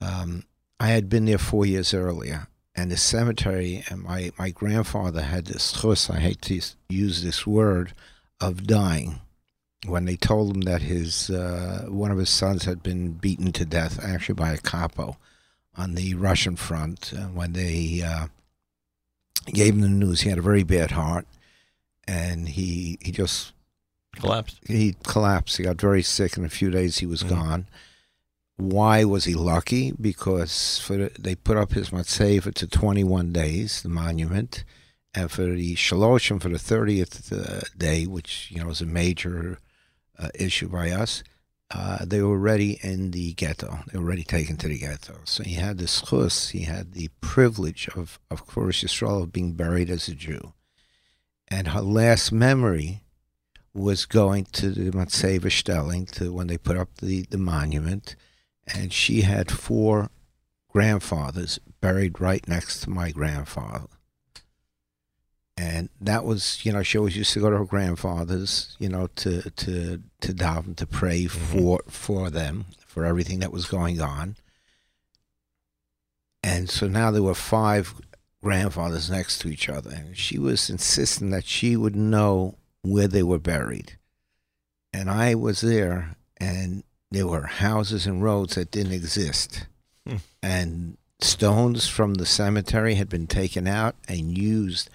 Um, 0.00 0.44
I 0.78 0.88
had 0.88 1.08
been 1.08 1.24
there 1.24 1.38
four 1.38 1.66
years 1.66 1.92
earlier, 1.92 2.46
and 2.74 2.90
the 2.92 2.96
cemetery, 2.96 3.82
and 3.90 4.02
my 4.02 4.30
my 4.38 4.50
grandfather 4.50 5.22
had 5.22 5.46
this 5.46 5.72
chus. 5.72 6.08
I 6.08 6.20
hate 6.20 6.40
to 6.42 6.60
use 6.88 7.22
this 7.22 7.48
word 7.48 7.94
of 8.40 8.64
dying 8.64 9.20
when 9.86 10.04
they 10.06 10.16
told 10.16 10.54
him 10.56 10.62
that 10.62 10.82
his 10.82 11.30
uh, 11.30 11.86
one 11.88 12.10
of 12.10 12.18
his 12.18 12.30
sons 12.30 12.64
had 12.64 12.82
been 12.82 13.12
beaten 13.12 13.52
to 13.52 13.64
death, 13.64 14.02
actually 14.02 14.34
by 14.34 14.52
a 14.52 14.58
capo, 14.58 15.16
on 15.76 15.94
the 15.94 16.14
Russian 16.14 16.56
front. 16.56 17.12
And 17.12 17.34
when 17.34 17.52
they 17.52 18.02
uh, 18.04 18.26
gave 19.46 19.74
him 19.74 19.80
the 19.82 19.88
news, 19.88 20.22
he 20.22 20.30
had 20.30 20.38
a 20.38 20.42
very 20.42 20.64
bad 20.64 20.90
heart, 20.92 21.26
and 22.06 22.48
he 22.48 22.98
he 23.00 23.12
just 23.12 23.52
Collapsed. 24.16 24.58
he 24.66 24.96
collapsed. 25.04 25.56
He 25.58 25.62
got 25.64 25.80
very 25.80 26.02
sick. 26.02 26.36
In 26.36 26.44
a 26.44 26.48
few 26.48 26.70
days, 26.70 26.98
he 26.98 27.06
was 27.06 27.22
Mhm. 27.22 27.28
gone. 27.28 27.66
Why 28.56 29.04
was 29.04 29.24
he 29.24 29.34
lucky? 29.34 29.92
Because 29.92 30.80
for 30.80 30.96
the, 30.96 31.12
they 31.16 31.36
put 31.36 31.56
up 31.56 31.72
his 31.74 31.90
matzeva 31.90 32.52
to 32.54 32.66
21 32.66 33.32
days, 33.32 33.82
the 33.82 33.88
monument, 33.88 34.64
and 35.14 35.30
for 35.30 35.44
the 35.46 35.76
shaloshim 35.76 36.42
for 36.42 36.48
the 36.48 36.58
30th 36.58 37.30
uh, 37.32 37.60
day, 37.76 38.06
which 38.08 38.48
you 38.50 38.58
know 38.60 38.70
is 38.70 38.80
a 38.80 38.86
major 38.86 39.60
uh, 40.18 40.28
issue 40.34 40.68
by 40.68 40.90
us, 40.90 41.22
uh, 41.70 42.04
they 42.04 42.22
were 42.22 42.30
already 42.30 42.78
in 42.82 43.10
the 43.10 43.34
ghetto. 43.34 43.80
They 43.86 43.98
were 43.98 44.06
already 44.06 44.24
taken 44.24 44.56
to 44.58 44.68
the 44.68 44.78
ghetto. 44.78 45.20
So 45.24 45.42
he 45.42 45.54
had 45.54 45.78
the 45.78 45.84
schus, 45.84 46.50
he 46.50 46.60
had 46.60 46.92
the 46.92 47.10
privilege 47.20 47.88
of, 47.94 48.18
of 48.30 48.46
course, 48.46 48.82
Yisrael 48.82 49.22
of 49.22 49.32
being 49.32 49.52
buried 49.52 49.90
as 49.90 50.08
a 50.08 50.14
Jew. 50.14 50.54
And 51.48 51.68
her 51.68 51.82
last 51.82 52.32
memory 52.32 53.02
was 53.74 54.06
going 54.06 54.46
to 54.52 54.70
the 54.70 54.90
Matseva 54.90 55.50
Stelling 55.52 56.06
to 56.06 56.32
when 56.32 56.46
they 56.46 56.58
put 56.58 56.76
up 56.76 56.96
the, 56.96 57.22
the 57.30 57.38
monument, 57.38 58.16
and 58.66 58.92
she 58.92 59.22
had 59.22 59.50
four 59.50 60.10
grandfathers 60.68 61.58
buried 61.80 62.20
right 62.20 62.46
next 62.48 62.80
to 62.80 62.90
my 62.90 63.10
grandfather. 63.10 63.88
And 65.58 65.88
that 66.00 66.24
was, 66.24 66.64
you 66.64 66.72
know, 66.72 66.84
she 66.84 66.98
always 66.98 67.16
used 67.16 67.32
to 67.32 67.40
go 67.40 67.50
to 67.50 67.58
her 67.58 67.64
grandfathers, 67.64 68.76
you 68.78 68.88
know, 68.88 69.08
to 69.16 69.50
to 69.50 70.00
to 70.20 70.32
daven 70.32 70.76
to 70.76 70.86
pray 70.86 71.26
for 71.26 71.80
for 71.88 72.30
them 72.30 72.66
for 72.86 73.04
everything 73.04 73.40
that 73.40 73.52
was 73.52 73.66
going 73.66 74.00
on. 74.00 74.36
And 76.44 76.70
so 76.70 76.86
now 76.86 77.10
there 77.10 77.24
were 77.24 77.34
five 77.34 77.92
grandfathers 78.40 79.10
next 79.10 79.40
to 79.40 79.48
each 79.48 79.68
other, 79.68 79.90
and 79.90 80.16
she 80.16 80.38
was 80.38 80.70
insisting 80.70 81.30
that 81.30 81.44
she 81.44 81.76
would 81.76 81.96
know 81.96 82.54
where 82.82 83.08
they 83.08 83.24
were 83.24 83.40
buried. 83.40 83.98
And 84.92 85.10
I 85.10 85.34
was 85.34 85.60
there, 85.60 86.14
and 86.36 86.84
there 87.10 87.26
were 87.26 87.46
houses 87.46 88.06
and 88.06 88.22
roads 88.22 88.54
that 88.54 88.70
didn't 88.70 88.92
exist. 88.92 89.66
Hmm. 90.06 90.16
And 90.40 90.98
stones 91.18 91.88
from 91.88 92.14
the 92.14 92.26
cemetery 92.26 92.94
had 92.94 93.08
been 93.08 93.26
taken 93.26 93.66
out 93.66 93.96
and 94.06 94.38
used 94.38 94.88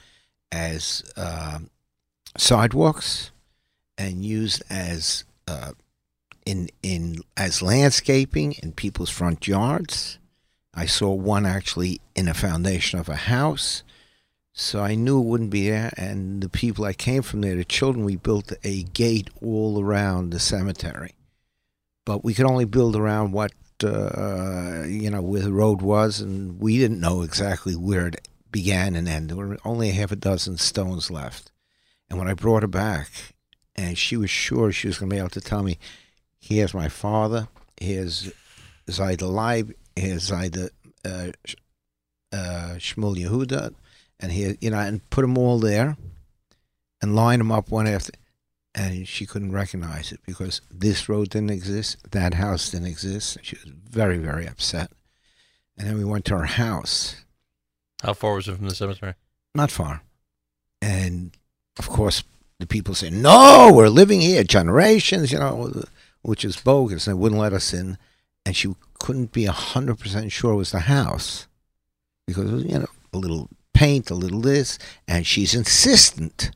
as 0.53 1.03
um 1.17 1.69
sidewalks 2.37 3.31
and 3.97 4.23
used 4.25 4.63
as 4.69 5.23
uh, 5.47 5.71
in 6.45 6.69
in 6.81 7.17
as 7.37 7.61
landscaping 7.61 8.53
in 8.63 8.71
people's 8.71 9.09
front 9.09 9.47
yards. 9.47 10.19
I 10.73 10.85
saw 10.85 11.13
one 11.13 11.45
actually 11.45 12.01
in 12.15 12.27
a 12.27 12.33
foundation 12.33 12.99
of 12.99 13.09
a 13.09 13.15
house. 13.15 13.83
So 14.55 14.81
I 14.81 14.95
knew 14.95 15.19
it 15.19 15.25
wouldn't 15.25 15.49
be 15.49 15.69
there. 15.69 15.91
And 15.97 16.41
the 16.41 16.49
people 16.49 16.85
that 16.85 16.97
came 16.97 17.21
from 17.21 17.41
there, 17.41 17.55
the 17.55 17.65
children, 17.65 18.05
we 18.05 18.15
built 18.15 18.51
a 18.63 18.83
gate 18.83 19.29
all 19.41 19.81
around 19.81 20.29
the 20.29 20.39
cemetery. 20.39 21.13
But 22.05 22.23
we 22.23 22.33
could 22.33 22.45
only 22.45 22.65
build 22.65 22.95
around 22.95 23.31
what, 23.31 23.51
uh, 23.83 24.83
you 24.85 25.09
know, 25.09 25.21
where 25.21 25.41
the 25.41 25.53
road 25.53 25.81
was. 25.81 26.21
And 26.21 26.59
we 26.59 26.77
didn't 26.77 26.99
know 26.99 27.21
exactly 27.21 27.75
where 27.75 28.07
it 28.07 28.27
began 28.53 28.95
and 28.95 29.09
ended. 29.09 29.37
There 29.37 29.45
were 29.45 29.57
only 29.65 29.89
a 29.89 29.93
half 29.93 30.13
a 30.13 30.15
dozen 30.15 30.57
stones 30.57 31.11
left. 31.11 31.51
And 32.09 32.17
when 32.17 32.29
I 32.29 32.33
brought 32.33 32.63
her 32.63 32.67
back, 32.67 33.09
and 33.75 33.97
she 33.97 34.15
was 34.15 34.29
sure 34.29 34.71
she 34.71 34.87
was 34.87 34.99
going 34.99 35.09
to 35.09 35.15
be 35.15 35.19
able 35.19 35.29
to 35.31 35.41
tell 35.41 35.63
me, 35.63 35.77
here's 36.39 36.73
my 36.73 36.87
father, 36.87 37.49
here's 37.77 38.31
Zaida 38.89 39.27
Leib, 39.27 39.73
here's 39.95 40.29
Zaida 40.29 40.69
uh, 41.03 41.31
uh, 42.31 42.75
Shmuel 42.77 43.17
Yehuda, 43.17 43.73
and 44.19 44.31
here, 44.31 44.55
you 44.61 44.69
know, 44.69 44.79
and 44.79 45.07
put 45.09 45.21
them 45.23 45.37
all 45.37 45.59
there 45.59 45.97
and 47.01 47.15
line 47.15 47.39
them 47.39 47.51
up 47.51 47.69
one 47.69 47.87
after. 47.87 48.13
And 48.75 49.07
she 49.07 49.25
couldn't 49.25 49.51
recognize 49.51 50.11
it 50.11 50.19
because 50.25 50.61
this 50.71 51.07
road 51.07 51.29
didn't 51.29 51.51
exist, 51.51 52.11
that 52.11 52.35
house 52.35 52.71
didn't 52.71 52.87
exist. 52.87 53.37
She 53.41 53.55
was 53.55 53.65
very, 53.65 54.17
very 54.17 54.47
upset. 54.47 54.91
And 55.77 55.87
then 55.87 55.97
we 55.97 56.05
went 56.05 56.25
to 56.25 56.37
her 56.37 56.45
house, 56.45 57.15
How 58.03 58.13
far 58.13 58.35
was 58.35 58.47
it 58.47 58.57
from 58.57 58.67
the 58.67 58.75
cemetery? 58.75 59.15
not 59.55 59.71
far. 59.71 60.01
And 60.81 61.31
of 61.77 61.87
course, 61.87 62.23
the 62.59 62.67
people 62.67 62.95
say, 62.95 63.09
No, 63.09 63.71
we're 63.73 63.87
living 63.87 64.21
here 64.21 64.43
generations, 64.43 65.31
you 65.31 65.39
know, 65.39 65.83
which 66.21 66.43
is 66.43 66.57
bogus. 66.57 67.05
They 67.05 67.13
wouldn't 67.13 67.41
let 67.41 67.53
us 67.53 67.73
in. 67.73 67.97
And 68.45 68.55
she 68.55 68.73
couldn't 68.99 69.31
be 69.31 69.45
100% 69.45 70.31
sure 70.31 70.53
it 70.53 70.57
was 70.57 70.71
the 70.71 70.79
house 70.79 71.47
because, 72.27 72.49
it 72.49 72.53
was, 72.53 72.65
you 72.65 72.79
know, 72.79 72.87
a 73.13 73.17
little 73.17 73.49
paint, 73.73 74.09
a 74.09 74.15
little 74.15 74.41
this. 74.41 74.77
And 75.07 75.25
she's 75.25 75.55
insistent 75.55 76.51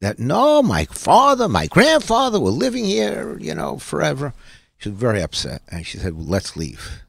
that, 0.00 0.18
No, 0.18 0.62
my 0.62 0.84
father, 0.86 1.48
my 1.48 1.66
grandfather 1.66 2.40
were 2.40 2.50
living 2.50 2.84
here, 2.84 3.38
you 3.38 3.54
know, 3.54 3.78
forever. 3.78 4.34
She 4.78 4.90
was 4.90 4.98
very 4.98 5.22
upset. 5.22 5.62
And 5.70 5.86
she 5.86 5.98
said, 5.98 6.14
well, 6.14 6.26
Let's 6.26 6.56
leave. 6.56 7.02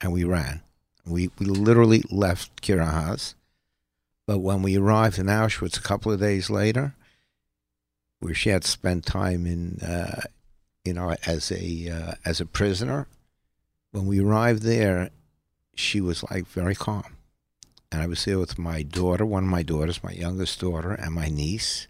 And 0.00 0.12
we 0.12 0.24
ran. 0.24 0.62
We, 1.06 1.30
we 1.38 1.46
literally 1.46 2.02
left 2.10 2.62
Kirahaz. 2.62 3.34
But 4.26 4.38
when 4.38 4.62
we 4.62 4.76
arrived 4.76 5.18
in 5.18 5.26
Auschwitz 5.26 5.76
a 5.76 5.82
couple 5.82 6.12
of 6.12 6.20
days 6.20 6.48
later, 6.48 6.94
where 8.20 8.34
she 8.34 8.50
had 8.50 8.64
spent 8.64 9.04
time 9.04 9.46
in, 9.46 9.80
uh, 9.80 10.22
you 10.84 10.92
know, 10.92 11.14
as 11.26 11.50
a 11.50 11.88
uh, 11.88 12.14
as 12.24 12.40
a 12.40 12.46
prisoner, 12.46 13.08
when 13.90 14.06
we 14.06 14.20
arrived 14.20 14.62
there, 14.62 15.10
she 15.74 16.00
was 16.00 16.22
like 16.30 16.46
very 16.46 16.76
calm, 16.76 17.16
and 17.90 18.00
I 18.00 18.06
was 18.06 18.24
there 18.24 18.38
with 18.38 18.58
my 18.58 18.82
daughter, 18.82 19.26
one 19.26 19.44
of 19.44 19.50
my 19.50 19.64
daughters, 19.64 20.04
my 20.04 20.12
youngest 20.12 20.60
daughter, 20.60 20.92
and 20.92 21.12
my 21.12 21.28
niece, 21.28 21.88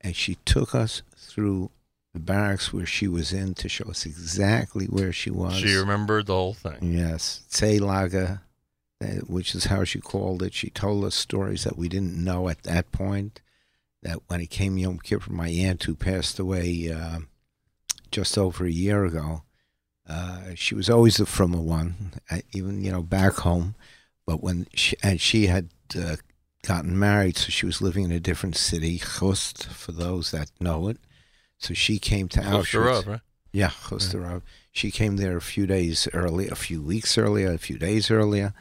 and 0.00 0.16
she 0.16 0.34
took 0.44 0.74
us 0.74 1.02
through 1.16 1.70
the 2.12 2.20
barracks 2.20 2.72
where 2.72 2.86
she 2.86 3.08
was 3.08 3.32
in 3.32 3.54
to 3.54 3.68
show 3.68 3.88
us 3.88 4.04
exactly 4.04 4.86
where 4.86 5.12
she 5.12 5.30
was. 5.30 5.54
She 5.56 5.74
remembered 5.74 6.26
the 6.26 6.34
whole 6.34 6.54
thing. 6.54 6.78
Yes, 6.82 7.42
Zelaga, 7.50 8.40
uh, 9.02 9.06
which 9.26 9.54
is 9.54 9.66
how 9.66 9.84
she 9.84 10.00
called 10.00 10.42
it. 10.42 10.52
She 10.52 10.70
told 10.70 11.04
us 11.04 11.14
stories 11.14 11.64
that 11.64 11.78
we 11.78 11.88
didn't 11.88 12.22
know 12.22 12.48
at 12.48 12.64
that 12.64 12.92
point. 12.92 13.40
That 14.02 14.18
when 14.26 14.40
it 14.40 14.50
came 14.50 14.78
Yom 14.78 14.98
Kippur, 14.98 15.32
my 15.32 15.48
aunt 15.48 15.84
who 15.84 15.94
passed 15.94 16.38
away 16.38 16.92
uh, 16.92 17.20
just 18.10 18.36
over 18.36 18.66
a 18.66 18.70
year 18.70 19.04
ago, 19.04 19.44
uh, 20.08 20.54
she 20.56 20.74
was 20.74 20.90
always 20.90 21.18
the 21.18 21.26
frummer 21.26 21.60
one, 21.60 22.14
uh, 22.28 22.38
even 22.52 22.82
you 22.82 22.90
know 22.90 23.02
back 23.02 23.34
home. 23.34 23.74
But 24.26 24.42
when 24.42 24.66
she 24.74 24.96
and 25.02 25.20
she 25.20 25.46
had 25.46 25.70
uh, 25.96 26.16
gotten 26.62 26.98
married, 26.98 27.36
so 27.36 27.50
she 27.50 27.64
was 27.64 27.80
living 27.80 28.04
in 28.04 28.12
a 28.12 28.20
different 28.20 28.56
city, 28.56 28.98
Chost, 28.98 29.66
for 29.68 29.92
those 29.92 30.30
that 30.32 30.50
know 30.60 30.88
it. 30.88 30.98
So 31.62 31.74
she 31.74 31.98
came 31.98 32.28
to 32.30 32.40
Auschwitz. 32.40 33.04
Rov, 33.04 33.06
right? 33.06 33.20
Yeah, 33.52 33.68
Chosterov. 33.68 34.42
She 34.72 34.90
came 34.90 35.16
there 35.16 35.36
a 35.36 35.42
few 35.42 35.66
days 35.66 36.08
early, 36.12 36.48
a 36.48 36.54
few 36.54 36.82
weeks 36.82 37.16
earlier, 37.16 37.52
a 37.52 37.58
few 37.58 37.78
days 37.78 38.10
earlier. 38.10 38.54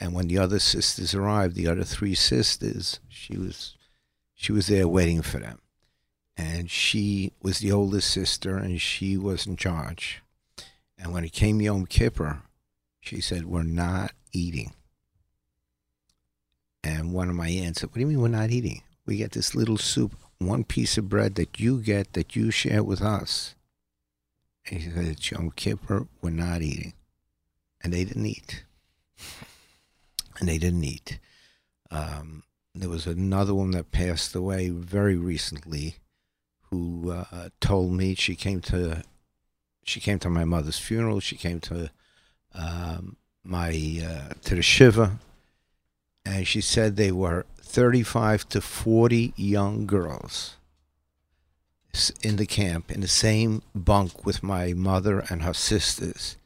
And 0.00 0.12
when 0.12 0.28
the 0.28 0.38
other 0.38 0.58
sisters 0.58 1.14
arrived, 1.14 1.54
the 1.54 1.68
other 1.68 1.84
three 1.84 2.14
sisters, 2.14 3.00
she 3.08 3.38
was 3.38 3.76
she 4.34 4.52
was 4.52 4.66
there 4.66 4.88
waiting 4.88 5.22
for 5.22 5.38
them. 5.38 5.60
And 6.36 6.68
she 6.68 7.32
was 7.40 7.60
the 7.60 7.70
oldest 7.70 8.10
sister 8.10 8.56
and 8.58 8.80
she 8.80 9.16
was 9.16 9.46
in 9.46 9.56
charge. 9.56 10.20
And 10.98 11.12
when 11.12 11.24
it 11.24 11.32
came 11.32 11.60
Yom 11.60 11.86
Kippur, 11.86 12.42
she 13.00 13.20
said, 13.20 13.46
We're 13.46 13.62
not 13.62 14.12
eating. 14.32 14.74
And 16.82 17.14
one 17.14 17.30
of 17.30 17.36
my 17.36 17.48
aunts 17.48 17.80
said, 17.80 17.90
What 17.90 17.94
do 17.94 18.00
you 18.00 18.06
mean 18.08 18.20
we're 18.20 18.28
not 18.28 18.50
eating? 18.50 18.82
We 19.06 19.16
get 19.16 19.30
this 19.30 19.54
little 19.54 19.78
soup, 19.78 20.16
one 20.38 20.64
piece 20.64 20.98
of 20.98 21.08
bread 21.08 21.34
that 21.36 21.58
you 21.58 21.80
get 21.80 22.12
that 22.12 22.36
you 22.36 22.50
share 22.50 22.82
with 22.82 23.02
us. 23.02 23.54
And 24.66 24.80
he 24.80 24.90
said, 24.90 25.04
It's 25.06 25.30
Yom 25.30 25.50
Kippur, 25.50 26.08
we're 26.20 26.30
not 26.30 26.62
eating. 26.62 26.94
And 27.82 27.92
they 27.92 28.04
didn't 28.04 28.26
eat. 28.26 28.64
And 30.40 30.48
they 30.48 30.58
didn't 30.58 30.84
eat. 30.84 31.18
Um, 31.90 32.42
there 32.74 32.88
was 32.88 33.06
another 33.06 33.54
one 33.54 33.70
that 33.72 33.92
passed 33.92 34.34
away 34.34 34.68
very 34.70 35.16
recently 35.16 35.96
who 36.70 37.10
uh, 37.12 37.50
told 37.60 37.92
me 37.92 38.14
she 38.14 38.34
came 38.34 38.60
to 38.62 39.04
she 39.84 40.00
came 40.00 40.18
to 40.20 40.30
my 40.30 40.44
mother's 40.44 40.78
funeral. 40.78 41.20
She 41.20 41.36
came 41.36 41.60
to 41.60 41.90
um, 42.54 43.16
my 43.44 43.68
uh, 43.68 44.34
to 44.42 44.54
the 44.56 44.62
shiva, 44.62 45.18
and 46.24 46.46
she 46.46 46.60
said 46.60 46.96
they 46.96 47.12
were 47.12 47.46
thirty-five 47.60 48.48
to 48.50 48.60
forty 48.60 49.32
young 49.36 49.86
girls 49.86 50.56
in 52.22 52.36
the 52.36 52.46
camp 52.46 52.90
in 52.90 53.00
the 53.00 53.08
same 53.08 53.62
bunk 53.74 54.26
with 54.26 54.42
my 54.42 54.72
mother 54.72 55.24
and 55.30 55.42
her 55.42 55.54
sisters. 55.54 56.36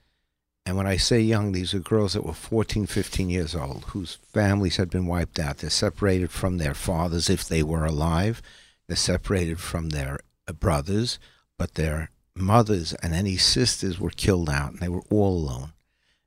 And 0.67 0.77
when 0.77 0.87
I 0.87 0.99
say 0.99 1.21
young, 1.21 1.53
these 1.53 1.73
are 1.73 1.79
girls 1.79 2.13
that 2.13 2.25
were 2.25 2.35
14, 2.35 2.85
15 2.85 3.31
years 3.31 3.55
old, 3.55 3.85
whose 3.85 4.19
families 4.35 4.77
had 4.77 4.91
been 4.91 5.07
wiped 5.07 5.39
out. 5.39 5.59
They're 5.59 5.71
separated 5.71 6.31
from 6.31 6.59
their 6.59 6.75
fathers 6.75 7.31
if 7.31 7.49
they 7.49 7.63
were 7.63 7.87
alive. 7.87 8.43
They're 8.87 8.97
separated 8.97 9.61
from 9.61 9.91
their 9.91 10.21
uh, 10.47 10.53
brothers, 10.53 11.19
but 11.57 11.75
their 11.75 12.11
mothers 12.35 12.93
and 12.95 13.15
any 13.15 13.39
sisters 13.39 13.99
were 13.99 14.11
killed 14.11 14.51
out, 14.51 14.73
and 14.73 14.81
they 14.81 14.89
were 14.89 15.05
all 15.11 15.39
alone. 15.39 15.73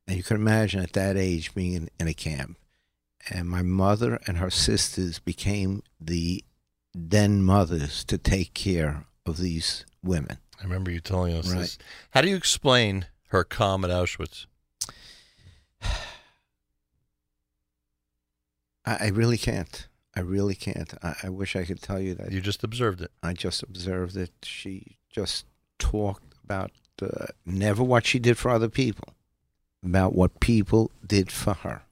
And 0.07 0.17
you 0.17 0.23
can 0.23 0.37
imagine 0.37 0.81
at 0.81 0.93
that 0.93 1.17
age 1.17 1.53
being 1.53 1.73
in, 1.73 1.89
in 1.99 2.07
a 2.07 2.13
camp. 2.13 2.57
And 3.29 3.47
my 3.49 3.61
mother 3.61 4.19
and 4.27 4.37
her 4.37 4.49
sisters 4.49 5.19
became 5.19 5.83
the 5.99 6.43
den 7.07 7.43
mothers 7.43 8.03
to 8.05 8.17
take 8.17 8.53
care 8.53 9.05
of 9.25 9.37
these 9.37 9.85
women. 10.03 10.37
I 10.59 10.63
remember 10.63 10.91
you 10.91 10.99
telling 10.99 11.35
us 11.35 11.49
Right. 11.49 11.61
this. 11.61 11.77
How 12.11 12.21
do 12.21 12.29
you 12.29 12.35
explain 12.35 13.05
her 13.29 13.43
calm 13.43 13.85
at 13.85 13.91
Auschwitz? 13.91 14.45
I, 18.85 19.09
really 19.09 19.37
can't. 19.37 19.87
I 20.15 20.21
really 20.21 20.55
can't. 20.55 20.93
I, 21.03 21.15
I 21.23 21.29
wish 21.29 21.55
I 21.55 21.65
could 21.65 21.81
tell 21.81 21.99
you 21.99 22.15
that. 22.15 22.31
You 22.31 22.41
just 22.41 22.63
observed 22.63 23.01
it. 23.01 23.11
I 23.21 23.33
just 23.33 23.61
observed 23.63 24.15
that 24.15 24.31
she 24.43 24.97
just 25.09 25.45
talked 25.79 26.33
about 26.43 26.71
uh, 27.01 27.27
never 27.45 27.83
what 27.83 28.05
she 28.05 28.19
did 28.19 28.37
for 28.37 28.49
other 28.49 28.69
people, 28.69 29.13
about 29.83 30.13
what 30.15 30.39
people 30.39 30.91
did 31.05 31.31
for 31.31 31.53
her. 31.53 31.83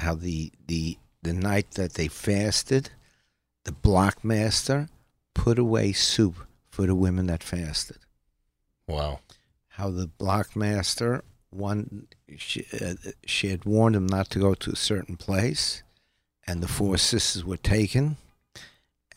How 0.00 0.14
the 0.14 0.52
the 0.66 0.98
the 1.22 1.32
night 1.32 1.72
that 1.72 1.94
they 1.94 2.08
fasted, 2.08 2.90
the 3.64 3.72
blockmaster 3.72 4.88
put 5.34 5.58
away 5.58 5.92
soup 5.92 6.36
for 6.70 6.86
the 6.86 6.94
women 6.94 7.26
that 7.26 7.42
fasted. 7.42 7.98
Wow. 8.86 9.20
How 9.68 9.90
the 9.90 10.08
blockmaster 10.08 11.22
one 11.50 12.08
she, 12.36 12.66
uh, 12.80 12.94
she 13.24 13.48
had 13.48 13.64
warned 13.64 13.96
him 13.96 14.06
not 14.06 14.30
to 14.30 14.38
go 14.38 14.54
to 14.54 14.70
a 14.70 14.76
certain 14.76 15.16
place, 15.16 15.82
and 16.46 16.62
the 16.62 16.68
four 16.68 16.96
sisters 16.96 17.44
were 17.44 17.56
taken 17.56 18.16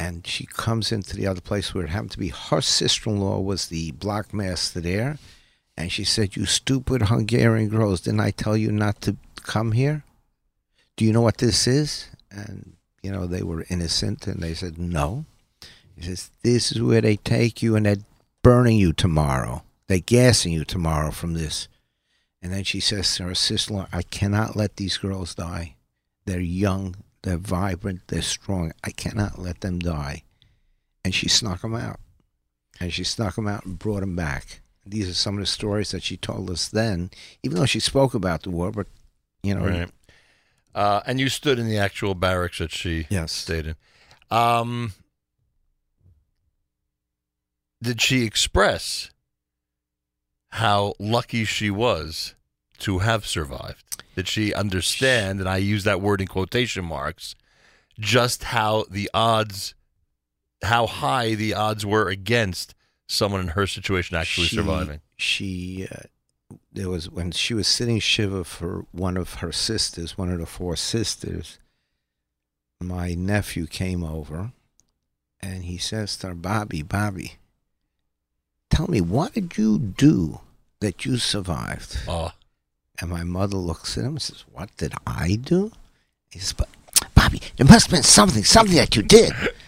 and 0.01 0.25
she 0.25 0.47
comes 0.47 0.91
into 0.91 1.15
the 1.15 1.27
other 1.27 1.41
place 1.41 1.73
where 1.73 1.83
it 1.83 1.89
happened 1.89 2.11
to 2.11 2.17
be 2.17 2.29
her 2.29 2.59
sister-in-law 2.59 3.39
was 3.39 3.67
the 3.67 3.91
blockmaster 3.93 4.81
there 4.81 5.19
and 5.77 5.91
she 5.91 6.03
said 6.03 6.35
you 6.35 6.45
stupid 6.45 7.03
hungarian 7.03 7.69
girls 7.69 8.01
didn't 8.01 8.19
i 8.19 8.31
tell 8.31 8.57
you 8.57 8.71
not 8.71 8.99
to 8.99 9.15
come 9.35 9.73
here 9.73 10.03
do 11.01 11.07
you 11.07 11.13
know 11.13 11.21
what 11.21 11.39
this 11.39 11.65
is 11.67 12.09
and 12.29 12.73
you 13.01 13.11
know 13.11 13.25
they 13.25 13.41
were 13.41 13.65
innocent 13.69 14.27
and 14.27 14.41
they 14.41 14.53
said 14.53 14.77
no 14.77 15.25
he 15.95 16.03
says 16.03 16.29
this 16.43 16.71
is 16.71 16.81
where 16.81 17.01
they 17.01 17.15
take 17.15 17.63
you 17.63 17.75
and 17.75 17.85
they're 17.85 17.97
burning 18.43 18.77
you 18.77 18.93
tomorrow 18.93 19.63
they're 19.87 19.99
gassing 19.99 20.53
you 20.53 20.63
tomorrow 20.63 21.11
from 21.11 21.33
this 21.33 21.67
and 22.41 22.53
then 22.53 22.63
she 22.63 22.79
says 22.79 23.15
to 23.15 23.23
her 23.23 23.35
sister-in-law 23.35 23.87
i 23.91 24.03
cannot 24.03 24.55
let 24.55 24.75
these 24.75 24.97
girls 24.97 25.33
die 25.35 25.75
they're 26.25 26.39
young 26.39 26.95
they're 27.23 27.37
vibrant, 27.37 28.01
they're 28.07 28.21
strong. 28.21 28.73
I 28.83 28.91
cannot 28.91 29.37
let 29.37 29.61
them 29.61 29.79
die. 29.79 30.23
And 31.03 31.13
she 31.13 31.29
snuck 31.29 31.61
them 31.61 31.75
out. 31.75 31.99
And 32.79 32.91
she 32.91 33.03
snuck 33.03 33.35
them 33.35 33.47
out 33.47 33.65
and 33.65 33.77
brought 33.77 33.99
them 33.99 34.15
back. 34.15 34.61
These 34.85 35.09
are 35.09 35.13
some 35.13 35.35
of 35.35 35.41
the 35.41 35.47
stories 35.47 35.91
that 35.91 36.01
she 36.01 36.17
told 36.17 36.49
us 36.49 36.67
then, 36.67 37.11
even 37.43 37.57
though 37.57 37.67
she 37.67 37.79
spoke 37.79 38.15
about 38.15 38.43
the 38.43 38.49
war, 38.49 38.71
but, 38.71 38.87
you 39.43 39.53
know. 39.53 39.65
Right. 39.65 39.89
Uh, 40.73 41.01
and 41.05 41.19
you 41.19 41.29
stood 41.29 41.59
in 41.59 41.67
the 41.67 41.77
actual 41.77 42.15
barracks 42.15 42.59
that 42.59 42.71
she 42.71 43.07
Yes. 43.09 43.31
stayed 43.31 43.65
in. 43.67 43.75
Um, 44.29 44.93
did 47.81 48.01
she 48.01 48.23
express 48.23 49.09
how 50.51 50.93
lucky 50.99 51.45
she 51.45 51.69
was 51.69 52.35
to 52.79 52.99
have 52.99 53.25
survived? 53.25 54.03
Did 54.15 54.27
she 54.27 54.53
understand, 54.53 55.39
and 55.39 55.47
I 55.49 55.57
use 55.57 55.83
that 55.85 56.01
word 56.01 56.21
in 56.21 56.27
quotation 56.27 56.85
marks, 56.85 57.35
just 57.99 58.43
how 58.45 58.85
the 58.89 59.09
odds, 59.13 59.73
how 60.63 60.85
high 60.87 61.35
the 61.35 61.53
odds 61.53 61.85
were 61.85 62.07
against 62.09 62.75
someone 63.07 63.41
in 63.41 63.47
her 63.49 63.67
situation 63.67 64.15
actually 64.17 64.47
she, 64.47 64.55
surviving? 64.55 65.01
She, 65.17 65.87
uh, 65.91 66.03
there 66.71 66.89
was, 66.89 67.09
when 67.09 67.31
she 67.31 67.53
was 67.53 67.67
sitting 67.67 67.99
Shiva 67.99 68.43
for 68.43 68.85
one 68.91 69.17
of 69.17 69.35
her 69.35 69.51
sisters, 69.51 70.17
one 70.17 70.31
of 70.31 70.39
the 70.39 70.45
four 70.45 70.75
sisters, 70.75 71.59
my 72.79 73.13
nephew 73.13 73.67
came 73.67 74.03
over 74.03 74.51
and 75.39 75.63
he 75.65 75.77
says 75.77 76.17
to 76.17 76.27
her, 76.27 76.33
Bobby, 76.35 76.81
Bobby, 76.81 77.33
tell 78.69 78.87
me, 78.87 79.01
what 79.01 79.33
did 79.33 79.57
you 79.57 79.77
do 79.77 80.39
that 80.79 81.05
you 81.05 81.17
survived? 81.17 81.97
Oh, 82.07 82.31
And 82.99 83.09
my 83.09 83.23
mother 83.23 83.57
looks 83.57 83.97
at 83.97 84.03
him 84.03 84.11
and 84.11 84.21
says, 84.21 84.45
What 84.51 84.75
did 84.77 84.93
I 85.05 85.35
do? 85.41 85.71
He 86.29 86.39
says, 86.39 86.53
But 86.53 86.69
Bobby, 87.15 87.41
there 87.57 87.67
must 87.67 87.87
have 87.87 87.91
been 87.97 88.03
something, 88.03 88.43
something 88.43 88.75
that 88.75 88.95
you 88.95 89.03
did. 89.03 89.31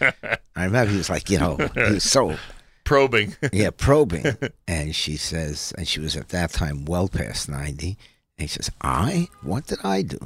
I 0.56 0.64
remember 0.64 0.90
he 0.92 0.98
was 0.98 1.10
like, 1.10 1.30
you 1.30 1.38
know, 1.38 1.56
he 1.74 1.94
was 1.94 2.04
so 2.04 2.36
probing. 2.84 3.36
yeah, 3.52 3.70
probing. 3.70 4.26
And 4.68 4.94
she 4.94 5.16
says, 5.16 5.72
and 5.76 5.88
she 5.88 6.00
was 6.00 6.16
at 6.16 6.28
that 6.28 6.52
time 6.52 6.84
well 6.84 7.08
past 7.08 7.48
90. 7.48 7.88
And 7.88 7.96
he 8.36 8.46
says, 8.46 8.70
I? 8.80 9.28
What 9.42 9.66
did 9.66 9.78
I 9.82 10.02
do? 10.02 10.18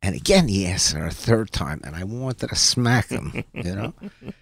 And 0.00 0.14
again, 0.14 0.48
he 0.48 0.66
asks 0.66 0.92
her 0.92 1.06
a 1.06 1.10
third 1.10 1.50
time, 1.52 1.80
and 1.84 1.96
I 1.96 2.04
wanted 2.04 2.48
to 2.48 2.56
smack 2.56 3.08
him, 3.08 3.44
you 3.52 3.74
know? 3.74 3.94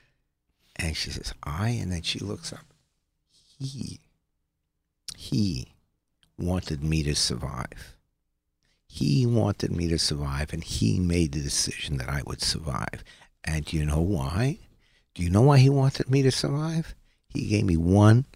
And 0.78 0.94
she 0.94 1.08
says, 1.10 1.32
I? 1.42 1.70
And 1.70 1.90
then 1.90 2.02
she 2.02 2.18
looks 2.18 2.52
up. 2.52 2.66
He, 3.58 3.98
he 5.16 5.68
wanted 6.38 6.84
me 6.84 7.02
to 7.04 7.14
survive. 7.14 7.96
He 8.86 9.24
wanted 9.24 9.72
me 9.72 9.88
to 9.88 9.98
survive, 9.98 10.52
and 10.52 10.62
he 10.62 10.98
made 11.00 11.32
the 11.32 11.40
decision 11.40 11.96
that 11.96 12.10
I 12.10 12.20
would 12.26 12.42
survive. 12.42 13.02
And 13.42 13.64
do 13.64 13.76
you 13.78 13.86
know 13.86 14.02
why? 14.02 14.58
Do 15.14 15.22
you 15.22 15.30
know 15.30 15.40
why 15.40 15.58
he 15.58 15.70
wanted 15.70 16.10
me 16.10 16.20
to 16.22 16.30
survive? 16.30 16.94
He 17.36 17.48
gave 17.48 17.64
me 17.64 17.76
one 17.76 18.26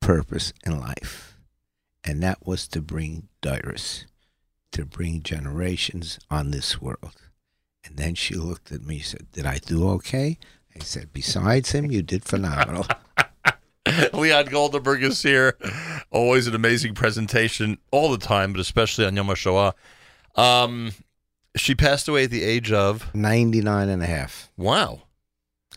purpose 0.00 0.52
in 0.66 0.78
life, 0.78 1.38
and 2.04 2.22
that 2.22 2.46
was 2.46 2.68
to 2.68 2.80
bring 2.80 3.28
doros, 3.42 4.04
to 4.72 4.84
bring 4.84 5.22
generations 5.22 6.18
on 6.30 6.50
this 6.50 6.80
world. 6.80 7.16
And 7.84 7.96
then 7.96 8.14
she 8.14 8.34
looked 8.34 8.72
at 8.72 8.82
me 8.82 8.96
and 8.96 9.04
said, 9.04 9.32
Did 9.32 9.46
I 9.46 9.58
do 9.58 9.88
okay? 9.90 10.38
I 10.76 10.82
said, 10.82 11.12
Besides 11.12 11.72
him, 11.72 11.90
you 11.90 12.02
did 12.02 12.24
phenomenal. 12.24 12.86
Leon 14.12 14.46
Goldenberg 14.46 15.02
is 15.02 15.22
here. 15.22 15.56
Always 16.10 16.46
an 16.46 16.54
amazing 16.54 16.94
presentation 16.94 17.78
all 17.90 18.10
the 18.10 18.18
time, 18.18 18.52
but 18.52 18.60
especially 18.60 19.04
on 19.04 19.16
Yom 19.16 19.26
HaShoah. 19.26 19.72
Um, 20.36 20.92
she 21.56 21.74
passed 21.74 22.08
away 22.08 22.24
at 22.24 22.30
the 22.30 22.42
age 22.42 22.72
of, 22.72 23.14
99 23.14 23.88
and 23.88 24.02
a 24.02 24.06
half. 24.06 24.50
wow. 24.56 25.02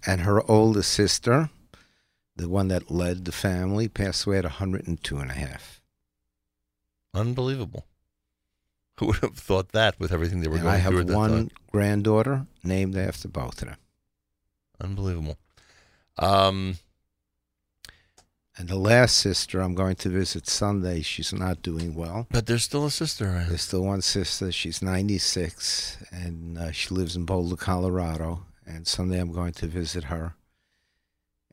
And 0.06 0.21
her 0.21 0.49
oldest 0.49 0.93
sister, 0.93 1.49
the 2.38 2.47
one 2.50 2.67
that 2.69 2.89
led 2.91 3.26
the 3.26 3.32
family, 3.32 3.88
passed 3.88 4.26
away 4.26 4.38
at 4.39 4.43
102 4.45 5.17
and 5.17 5.32
a 5.32 5.34
half. 5.34 5.82
Unbelievable. 7.13 7.86
Who 9.00 9.08
would 9.08 9.17
have 9.17 9.36
thought 9.38 9.73
that 9.73 10.00
with 10.00 10.12
everything 10.12 10.41
they 10.41 10.47
were 10.47 10.56
And 10.56 10.63
going 10.63 10.76
I 10.76 10.80
have 10.80 10.93
that 11.08 11.15
one 11.15 11.52
granddaughter 11.71 12.47
named 12.63 12.95
after 12.95 13.28
both 13.28 13.62
of 13.62 13.67
them. 13.69 13.78
Unbelievable. 14.82 15.38
Um, 16.17 16.78
And 18.60 18.67
the 18.69 18.76
last 18.76 19.17
sister 19.17 19.62
I'm 19.62 19.76
going 19.76 19.95
to 19.97 20.10
visit 20.10 20.47
Sunday, 20.47 21.02
she's 21.02 21.32
not 21.32 21.62
doing 21.62 21.93
well. 21.93 22.26
but 22.32 22.47
there's 22.47 22.63
still 22.63 22.86
a 22.88 22.91
sister. 22.91 23.26
Right? 23.28 23.47
There's 23.47 23.62
still 23.62 23.84
one 23.84 24.02
sister. 24.02 24.52
She's 24.52 24.82
96, 24.82 25.97
and 26.12 26.58
uh, 26.58 26.71
she 26.71 26.89
lives 26.93 27.15
in 27.15 27.26
Boulder, 27.26 27.56
Colorado. 27.56 28.45
And 28.65 28.88
Sunday 28.88 29.19
I'm 29.19 29.32
going 29.32 29.54
to 29.54 29.67
visit 29.67 30.06
her. 30.06 30.34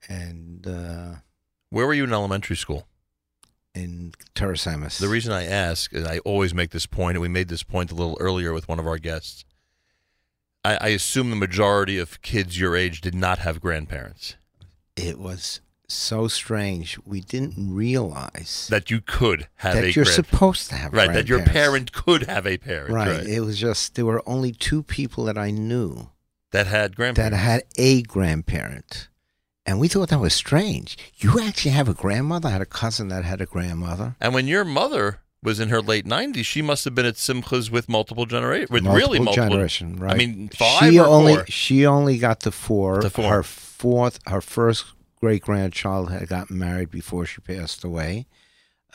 And 0.08 0.66
uh, 0.66 1.16
Where 1.70 1.86
were 1.86 1.94
you 1.94 2.04
in 2.04 2.12
elementary 2.12 2.56
school? 2.56 2.86
in 3.74 4.12
Toras 4.36 4.72
Emes. 4.72 5.00
The 5.00 5.08
reason 5.08 5.32
I 5.32 5.46
ask, 5.46 5.92
and 5.92 6.06
I 6.06 6.18
always 6.18 6.54
make 6.54 6.70
this 6.70 6.86
point, 6.86 7.16
and 7.16 7.20
we 7.22 7.26
made 7.28 7.48
this 7.48 7.64
point 7.64 7.90
a 7.90 7.94
little 7.96 8.16
earlier 8.20 8.52
with 8.52 8.68
one 8.68 8.78
of 8.78 8.86
our 8.86 8.98
guests. 8.98 9.44
I, 10.64 10.76
I 10.80 10.88
assume 10.90 11.30
the 11.30 11.34
majority 11.36 11.98
of 11.98 12.22
kids 12.22 12.58
your 12.60 12.76
age 12.76 13.00
did 13.00 13.16
not 13.16 13.40
have 13.40 13.60
grandparents. 13.60 14.36
it 14.96 15.18
was 15.18 15.60
so 15.88 16.28
strange. 16.28 16.98
We 17.04 17.20
didn't 17.20 17.74
realize 17.74 18.68
That 18.70 18.90
you 18.92 19.00
could 19.00 19.48
have 19.56 19.74
a 19.76 19.80
that 19.82 19.96
you're 19.96 20.04
supposed 20.04 20.70
to 20.70 20.76
have 20.76 20.92
right 20.92 21.12
that 21.12 21.28
your 21.28 21.42
parent 21.42 21.92
could 21.92 22.22
have 22.22 22.46
a 22.46 22.56
parent 22.58 22.90
Right. 22.90 23.08
right, 23.18 23.26
It 23.26 23.40
was 23.40 23.58
just 23.58 23.94
there 23.96 24.06
were 24.06 24.22
only 24.24 24.52
two 24.52 24.82
people 24.82 25.24
that 25.24 25.36
I 25.36 25.50
knew 25.50 26.10
that 26.52 26.68
had 26.68 26.94
grandparents 26.96 27.36
that 27.36 27.38
had 27.38 27.62
a 27.76 28.02
grandparent. 28.02 29.08
And 29.66 29.80
we 29.80 29.88
thought 29.88 30.10
that 30.10 30.20
was 30.20 30.34
strange. 30.34 30.96
You 31.16 31.40
actually 31.40 31.70
have 31.70 31.88
a 31.88 31.94
grandmother? 31.94 32.48
I 32.48 32.52
had 32.52 32.60
a 32.60 32.66
cousin 32.66 33.08
that 33.08 33.24
had 33.24 33.40
a 33.40 33.46
grandmother. 33.46 34.16
and 34.20 34.34
when 34.34 34.46
your 34.46 34.64
mother 34.64 35.20
was 35.42 35.60
in 35.60 35.68
her 35.70 35.80
late 35.80 36.06
nineties, 36.06 36.46
she 36.46 36.62
must 36.62 36.84
have 36.84 36.94
been 36.94 37.06
at 37.06 37.14
Simchas 37.14 37.70
with 37.70 37.88
multiple 37.88 38.26
generations, 38.26 38.70
with 38.70 38.82
multiple 38.82 39.06
really 39.08 39.18
multiple. 39.20 39.48
generation, 39.48 39.96
right? 39.96 40.14
I 40.14 40.16
mean, 40.16 40.48
five 40.48 40.92
she 40.92 40.98
or 40.98 41.06
only 41.06 41.34
four. 41.36 41.46
she 41.46 41.86
only 41.86 42.18
got 42.18 42.40
the 42.40 42.50
four. 42.52 43.00
The 43.00 43.10
four. 43.10 43.30
Her 43.30 43.42
fourth, 43.42 44.20
her 44.26 44.40
first 44.40 44.86
great 45.20 45.42
grandchild 45.42 46.10
had 46.10 46.28
gotten 46.28 46.58
married 46.58 46.90
before 46.90 47.24
she 47.26 47.40
passed 47.40 47.84
away. 47.84 48.26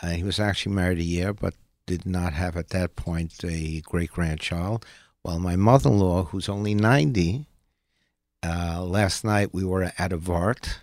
Uh, 0.01 0.09
he 0.09 0.23
was 0.23 0.39
actually 0.39 0.73
married 0.75 0.99
a 0.99 1.03
year, 1.03 1.33
but 1.33 1.53
did 1.85 2.05
not 2.05 2.33
have 2.33 2.55
at 2.55 2.69
that 2.69 2.95
point 2.95 3.33
a 3.43 3.81
great 3.81 4.11
grandchild. 4.11 4.85
Well, 5.23 5.39
my 5.39 5.55
mother 5.55 5.89
in 5.89 5.99
law, 5.99 6.25
who's 6.25 6.47
only 6.47 6.73
90, 6.75 7.45
uh, 8.43 8.83
last 8.83 9.23
night 9.23 9.53
we 9.53 9.63
were 9.63 9.91
at 9.97 10.13
a 10.13 10.17
vort 10.17 10.79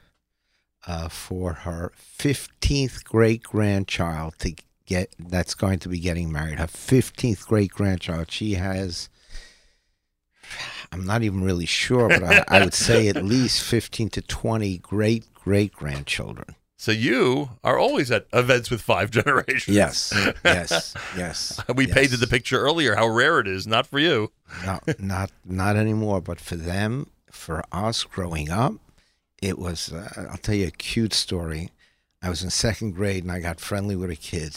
uh, 0.87 1.09
for 1.09 1.53
her 1.53 1.93
15th 2.19 3.05
great 3.05 3.43
grandchild 3.43 4.35
to 4.39 4.55
get 4.87 5.13
that's 5.19 5.55
going 5.55 5.79
to 5.81 5.89
be 5.89 5.99
getting 5.99 6.33
married. 6.33 6.59
Her 6.59 6.67
fifteenth 6.67 7.47
great 7.47 7.73
grandchild. 7.73 8.31
She 8.31 8.55
has. 8.55 9.11
I'm 10.93 11.05
not 11.05 11.23
even 11.23 11.43
really 11.43 11.67
sure, 11.67 12.09
but 12.09 12.23
I, 12.23 12.45
I 12.49 12.61
would 12.65 12.75
say 12.75 13.09
at 13.09 13.17
least 13.25 13.63
fifteen 13.63 14.09
to 14.11 14.23
twenty 14.23 14.79
great 14.79 15.27
great 15.35 15.73
grandchildren. 15.73 16.55
So 16.79 16.93
you 16.93 17.51
are 17.65 17.79
always 17.79 18.11
at 18.11 18.27
events 18.33 18.71
with 18.71 18.81
five 18.81 19.11
generations. 19.19 19.77
Yes, 19.77 20.13
yes, 20.45 20.95
yes. 21.17 21.61
we 21.75 21.87
yes. 21.87 21.95
painted 21.95 22.21
the 22.21 22.27
picture 22.27 22.61
earlier 22.61 22.95
how 22.95 23.09
rare 23.09 23.41
it 23.41 23.49
is. 23.49 23.67
Not 23.67 23.87
for 23.87 23.99
you. 23.99 24.31
No, 24.65 24.81
not 24.99 25.33
not 25.45 25.77
anymore. 25.77 26.21
But 26.21 26.41
for 26.41 26.57
them, 26.57 27.11
for 27.31 27.63
us 27.73 28.05
growing 28.05 28.51
up, 28.51 28.75
it 29.43 29.59
was. 29.59 29.93
Uh, 29.93 30.29
I'll 30.31 30.39
tell 30.39 30.55
you 30.55 30.69
a 30.69 30.71
cute 30.71 31.13
story. 31.13 31.71
I 32.23 32.29
was 32.29 32.43
in 32.43 32.51
second 32.51 32.93
grade 32.93 33.23
and 33.23 33.33
I 33.33 33.41
got 33.41 33.61
friendly 33.61 33.95
with 33.95 34.11
a 34.11 34.17
kid. 34.17 34.57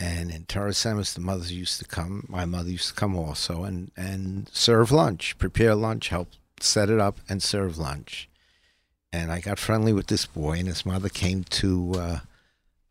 And 0.00 0.30
in 0.30 0.44
Toras 0.44 0.84
Emes, 0.84 1.14
the 1.14 1.20
mothers 1.20 1.52
used 1.52 1.78
to 1.80 1.84
come. 1.84 2.24
My 2.28 2.44
mother 2.44 2.70
used 2.70 2.88
to 2.88 2.94
come 2.94 3.16
also 3.16 3.64
and, 3.64 3.90
and 3.96 4.48
serve 4.52 4.92
lunch, 4.92 5.38
prepare 5.38 5.74
lunch, 5.74 6.08
help 6.08 6.28
set 6.60 6.90
it 6.90 7.00
up, 7.00 7.20
and 7.28 7.42
serve 7.42 7.78
lunch. 7.78 8.28
And 9.12 9.32
I 9.32 9.40
got 9.40 9.58
friendly 9.58 9.92
with 9.92 10.08
this 10.08 10.26
boy, 10.26 10.58
and 10.58 10.68
his 10.68 10.84
mother 10.84 11.08
came 11.08 11.44
to 11.44 11.94
uh, 11.96 12.18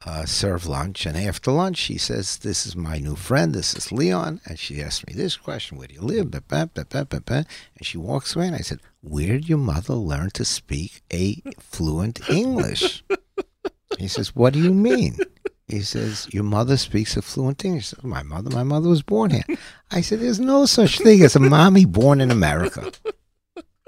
uh, 0.07 0.25
serve 0.25 0.65
lunch. 0.65 1.05
And 1.05 1.17
after 1.17 1.51
lunch, 1.51 1.77
she 1.77 1.97
says, 1.97 2.37
This 2.37 2.65
is 2.65 2.75
my 2.75 2.97
new 2.97 3.15
friend. 3.15 3.53
This 3.53 3.75
is 3.75 3.91
Leon. 3.91 4.39
And 4.45 4.57
she 4.57 4.81
asked 4.81 5.05
me 5.05 5.13
this 5.13 5.35
question 5.35 5.77
Where 5.77 5.87
do 5.87 5.93
you 5.93 6.01
live? 6.01 6.33
And 6.49 7.45
she 7.81 7.97
walks 7.97 8.35
away, 8.35 8.47
and 8.47 8.55
I 8.55 8.59
said, 8.59 8.79
Where 9.01 9.33
did 9.33 9.49
your 9.49 9.57
mother 9.57 9.95
learn 9.95 10.29
to 10.31 10.45
speak 10.45 11.01
a 11.11 11.41
fluent 11.59 12.29
English? 12.29 13.03
He 13.97 14.07
says, 14.07 14.35
What 14.35 14.53
do 14.53 14.59
you 14.59 14.73
mean? 14.73 15.17
He 15.67 15.81
says, 15.81 16.27
Your 16.31 16.43
mother 16.43 16.77
speaks 16.77 17.17
a 17.17 17.21
fluent 17.21 17.65
English. 17.65 17.87
Said, 17.87 18.03
my 18.03 18.21
mother, 18.21 18.49
my 18.49 18.63
mother 18.63 18.89
was 18.89 19.01
born 19.01 19.31
here. 19.31 19.57
I 19.91 20.01
said, 20.01 20.19
There's 20.19 20.39
no 20.39 20.65
such 20.65 20.99
thing 20.99 21.23
as 21.23 21.35
a 21.35 21.39
mommy 21.39 21.85
born 21.85 22.21
in 22.21 22.29
America. 22.29 22.91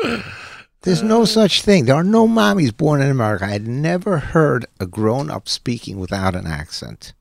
There's 0.81 1.03
no 1.03 1.25
such 1.25 1.61
thing. 1.61 1.85
There 1.85 1.95
are 1.95 2.03
no 2.03 2.27
mommies 2.27 2.75
born 2.75 3.01
in 3.01 3.09
America. 3.09 3.45
I 3.45 3.49
had 3.49 3.67
never 3.67 4.17
heard 4.19 4.65
a 4.79 4.85
grown 4.85 5.29
up 5.29 5.49
speaking 5.49 5.99
without 5.99 6.35
an 6.35 6.47
accent. 6.47 7.13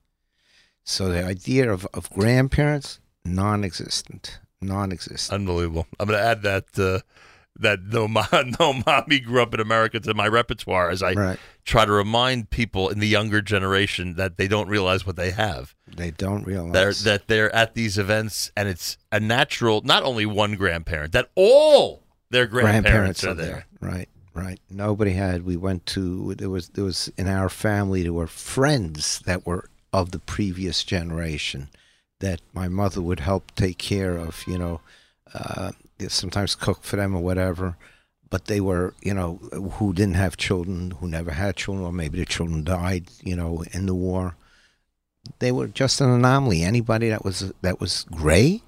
So 0.85 1.09
the 1.09 1.25
idea 1.25 1.71
of, 1.71 1.87
of 1.92 2.09
grandparents, 2.11 3.01
non 3.25 3.64
existent. 3.64 4.38
Non 4.61 4.92
existent. 4.92 5.35
Unbelievable. 5.35 5.87
I'm 5.99 6.07
going 6.09 6.18
to 6.18 6.25
add 6.25 6.42
that 6.42 6.64
uh, 6.79 7.01
that 7.61 7.81
no, 7.83 8.07
mo- 8.07 8.23
no 8.61 8.81
mommy 8.87 9.18
grew 9.18 9.42
up 9.42 9.53
in 9.53 9.61
America 9.61 9.99
to 10.01 10.14
my 10.14 10.29
repertoire 10.29 10.90
as 10.90 11.03
I 11.03 11.12
Right. 11.14 11.38
try 11.64 11.85
to 11.85 11.90
remind 11.92 12.51
people 12.51 12.88
in 12.88 13.01
the 13.01 13.09
younger 13.09 13.42
generation 13.42 14.14
that 14.14 14.37
they 14.37 14.47
don't 14.47 14.68
realize 14.68 15.05
what 15.05 15.16
they 15.16 15.33
have. 15.33 15.75
They 15.97 16.12
don't 16.12 16.44
realize. 16.47 16.73
They're, 16.73 16.92
that 17.18 17.27
they're 17.29 17.55
at 17.55 17.75
these 17.75 17.99
events 17.99 18.53
and 18.57 18.68
it's 18.68 18.97
a 19.11 19.18
natural, 19.18 19.81
not 19.83 20.05
only 20.05 20.25
one 20.27 20.55
grandparent, 20.55 21.12
that 21.12 21.31
all 21.35 22.05
their 22.30 22.46
grandparents, 22.46 23.24
are 23.24 23.34
there. 23.34 23.66
Right, 23.80 24.08
right. 24.34 24.60
Nobody 24.70 25.12
had. 25.12 25.44
We 25.44 25.56
went 25.56 25.86
to 25.86 26.34
there 26.34 26.50
was 26.50 26.68
there 26.70 26.84
was 26.84 27.10
in 27.16 27.28
our 27.28 27.48
family 27.48 28.02
there 28.02 28.12
were 28.12 28.26
friends 28.26 29.20
that 29.20 29.46
were 29.46 29.68
of 29.92 30.10
the 30.10 30.18
previous 30.18 30.84
generation 30.84 31.68
that 32.20 32.40
my 32.52 32.68
mother 32.68 33.00
would 33.00 33.20
help 33.20 33.54
take 33.54 33.78
care 33.78 34.16
of. 34.16 34.44
You 34.46 34.58
know, 34.58 34.80
uh, 35.34 35.72
sometimes 36.08 36.54
cook 36.54 36.84
for 36.84 36.96
them 36.96 37.14
or 37.14 37.22
whatever. 37.22 37.76
But 38.30 38.44
they 38.44 38.60
were, 38.60 38.92
you 39.00 39.14
know, 39.14 39.36
who 39.78 39.94
didn't 39.94 40.16
have 40.16 40.36
children, 40.36 40.90
who 40.90 41.08
never 41.08 41.30
had 41.30 41.56
children, 41.56 41.86
or 41.86 41.92
maybe 41.92 42.18
the 42.18 42.26
children 42.26 42.62
died, 42.62 43.06
you 43.22 43.34
know, 43.34 43.64
in 43.72 43.86
the 43.86 43.94
war. 43.94 44.36
They 45.38 45.50
were 45.50 45.66
just 45.66 46.02
an 46.02 46.10
anomaly. 46.10 46.62
Anybody 46.62 47.08
that 47.08 47.24
was 47.24 47.52
that 47.62 47.80
was 47.80 48.04
gray, 48.10 48.62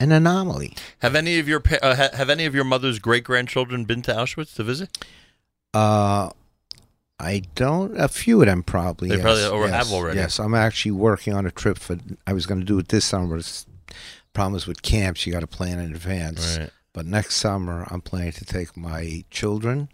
an 0.00 0.10
anomaly. 0.10 0.74
Have 1.00 1.14
any 1.14 1.38
of 1.38 1.46
your 1.46 1.62
uh, 1.80 1.94
have 2.14 2.30
any 2.30 2.46
of 2.46 2.54
your 2.54 2.64
mother's 2.64 2.98
great 2.98 3.22
grandchildren 3.22 3.84
been 3.84 4.02
to 4.02 4.12
Auschwitz 4.12 4.54
to 4.56 4.64
visit? 4.64 4.98
Uh, 5.72 6.30
I 7.20 7.42
don't. 7.54 8.00
A 8.00 8.08
few 8.08 8.40
of 8.40 8.46
them 8.46 8.62
probably. 8.62 9.10
They 9.10 9.16
yes, 9.16 9.22
probably 9.22 9.46
or 9.46 9.66
yes, 9.66 9.74
have 9.74 9.92
already. 9.92 10.18
Yes, 10.18 10.40
I'm 10.40 10.54
actually 10.54 10.92
working 10.92 11.34
on 11.34 11.46
a 11.46 11.50
trip 11.50 11.78
for. 11.78 11.98
I 12.26 12.32
was 12.32 12.46
going 12.46 12.60
to 12.60 12.66
do 12.66 12.78
it 12.78 12.88
this 12.88 13.04
summer. 13.04 13.36
It's, 13.36 13.66
problem 14.32 14.56
is 14.56 14.66
with 14.66 14.82
camps, 14.82 15.26
you 15.26 15.32
got 15.32 15.40
to 15.40 15.46
plan 15.46 15.78
in 15.78 15.92
advance. 15.92 16.58
Right. 16.58 16.70
But 16.92 17.06
next 17.06 17.36
summer, 17.36 17.86
I'm 17.90 18.00
planning 18.00 18.32
to 18.32 18.44
take 18.44 18.76
my 18.76 19.24
children 19.30 19.88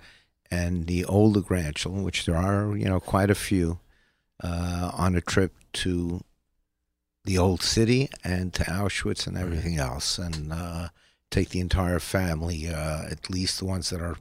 and 0.51 0.87
the 0.87 1.05
older 1.05 1.41
grandchildren, 1.41 2.05
which 2.05 2.25
there 2.25 2.37
are, 2.37 2.77
you 2.77 2.87
know, 2.87 3.01
quite 3.01 3.31
a 3.31 3.35
few, 3.35 3.81
uh, 4.43 4.93
on 4.95 5.15
a 5.15 5.21
trip 5.21 5.53
to 5.75 6.23
the 7.27 7.37
old 7.37 7.61
city 7.61 8.09
and 8.25 8.55
to 8.55 8.63
Auschwitz 8.65 9.27
and 9.27 9.37
everything 9.37 9.79
else, 9.79 10.17
and 10.17 10.53
uh, 10.53 10.89
take 11.31 11.51
the 11.51 11.61
entire 11.61 11.99
family, 11.99 12.69
uh, 12.69 13.03
at 13.11 13.29
least 13.29 13.59
the 13.59 13.65
ones 13.65 13.91
that 13.91 14.01
are 14.01 14.17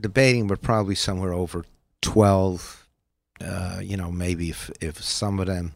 debating, 0.00 0.46
but 0.46 0.60
probably 0.60 0.94
somewhere 0.96 1.32
over 1.32 1.64
12. 2.02 2.88
Uh, 3.40 3.80
you 3.82 3.96
know, 3.96 4.10
maybe 4.10 4.50
if, 4.50 4.70
if 4.80 5.02
some 5.02 5.38
of 5.38 5.46
them 5.46 5.72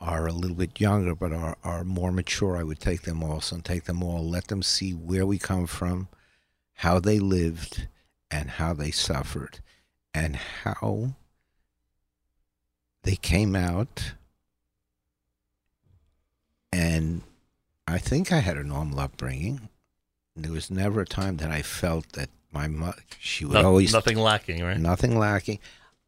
are 0.00 0.26
a 0.26 0.32
little 0.32 0.56
bit 0.56 0.80
younger 0.80 1.14
but 1.14 1.32
are, 1.32 1.56
are 1.64 1.84
more 1.84 2.12
mature, 2.12 2.56
I 2.56 2.62
would 2.62 2.78
take 2.78 3.02
them 3.02 3.22
also 3.22 3.56
and 3.56 3.64
take 3.64 3.84
them 3.84 4.02
all, 4.02 4.24
let 4.24 4.48
them 4.48 4.62
see 4.62 4.92
where 4.92 5.26
we 5.26 5.38
come 5.38 5.66
from, 5.66 6.08
how 6.74 7.00
they 7.00 7.18
lived, 7.18 7.88
and 8.30 8.50
how 8.50 8.74
they 8.74 8.90
suffered, 8.90 9.60
and 10.14 10.36
how 10.36 11.14
they 13.02 13.16
came 13.16 13.56
out. 13.56 14.12
And 16.72 17.22
I 17.86 17.98
think 17.98 18.32
I 18.32 18.38
had 18.38 18.56
a 18.56 18.64
normal 18.64 19.00
upbringing. 19.00 19.68
There 20.36 20.52
was 20.52 20.70
never 20.70 21.00
a 21.02 21.06
time 21.06 21.38
that 21.38 21.50
I 21.50 21.62
felt 21.62 22.12
that 22.12 22.30
my 22.52 22.66
mother, 22.68 23.02
she 23.18 23.44
would 23.44 23.54
No- 23.54 23.66
always 23.66 23.92
nothing 23.92 24.18
lacking, 24.18 24.62
right? 24.62 24.78
nothing 24.78 25.18
lacking. 25.18 25.58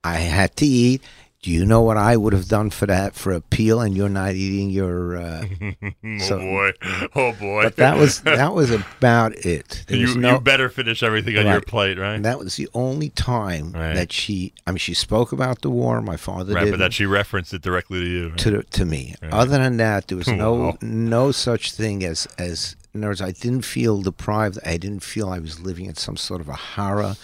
I 0.05 0.17
had 0.19 0.57
to 0.57 0.67
eat. 0.67 1.03
Do 1.43 1.51
you 1.51 1.67
know 1.67 1.83
what 1.83 1.97
I 1.97 2.17
would 2.17 2.33
have 2.35 2.47
done 2.47 2.71
for 2.71 2.87
that 2.87 3.15
for 3.17 3.33
a 3.33 3.41
peel? 3.41 3.81
And 3.81 3.97
you're 3.97 4.09
not 4.09 4.35
eating 4.35 4.71
your. 4.71 5.17
Uh, 5.17 5.45
oh 6.05 6.19
So- 6.19 6.39
boy, 6.39 6.71
oh 7.17 7.33
boy. 7.33 7.65
but 7.65 7.77
that 7.77 7.97
was 7.99 8.21
that 8.21 8.55
was 8.55 8.71
about 8.71 9.35
it. 9.45 9.85
You. 9.89 10.15
no, 10.17 10.35
you 10.35 10.41
better 10.41 10.69
finish 10.69 11.03
everything 11.03 11.37
on 11.39 11.47
your 11.47 11.61
plate, 11.61 11.99
right? 11.99 12.15
and 12.15 12.25
that 12.25 12.39
was 12.39 12.55
the 12.55 12.69
only 12.75 13.09
time 13.09 13.73
Right. 13.73 13.93
that 13.95 14.13
she. 14.13 14.53
I 14.69 14.71
mean, 14.71 14.79
she 14.79 14.95
spoke 14.95 15.33
about 15.33 15.63
the 15.63 15.71
war. 15.71 16.01
My 16.01 16.17
father 16.17 16.55
right, 16.55 16.65
did 16.67 16.71
but 16.71 16.79
that 16.79 16.93
she 16.93 17.07
referenced 17.07 17.53
it 17.53 17.63
directly 17.63 17.99
to 18.01 18.07
you. 18.09 18.29
Right? 18.29 18.39
to 18.39 18.63
to 18.63 18.85
me. 18.85 19.17
Right. 19.21 19.33
Other 19.33 19.59
than 19.59 19.79
that, 19.79 20.07
there 20.07 20.19
was 20.25 20.29
no 20.29 20.53
Wow. 20.55 20.79
no 20.81 21.33
such 21.33 21.73
thing 21.73 22.05
as 22.05 22.27
as. 22.39 22.77
In 22.95 23.01
other 23.03 23.09
words, 23.09 23.23
I 23.23 23.33
didn't 23.33 23.63
feel 23.65 24.03
deprived. 24.03 24.59
I 24.67 24.77
didn't 24.77 25.01
feel 25.03 25.31
I 25.31 25.39
was 25.39 25.59
living 25.61 25.87
in 25.87 25.95
some 25.97 26.17
sort 26.19 26.41
of 26.43 26.49
a 26.49 26.53
horror, 26.55 27.17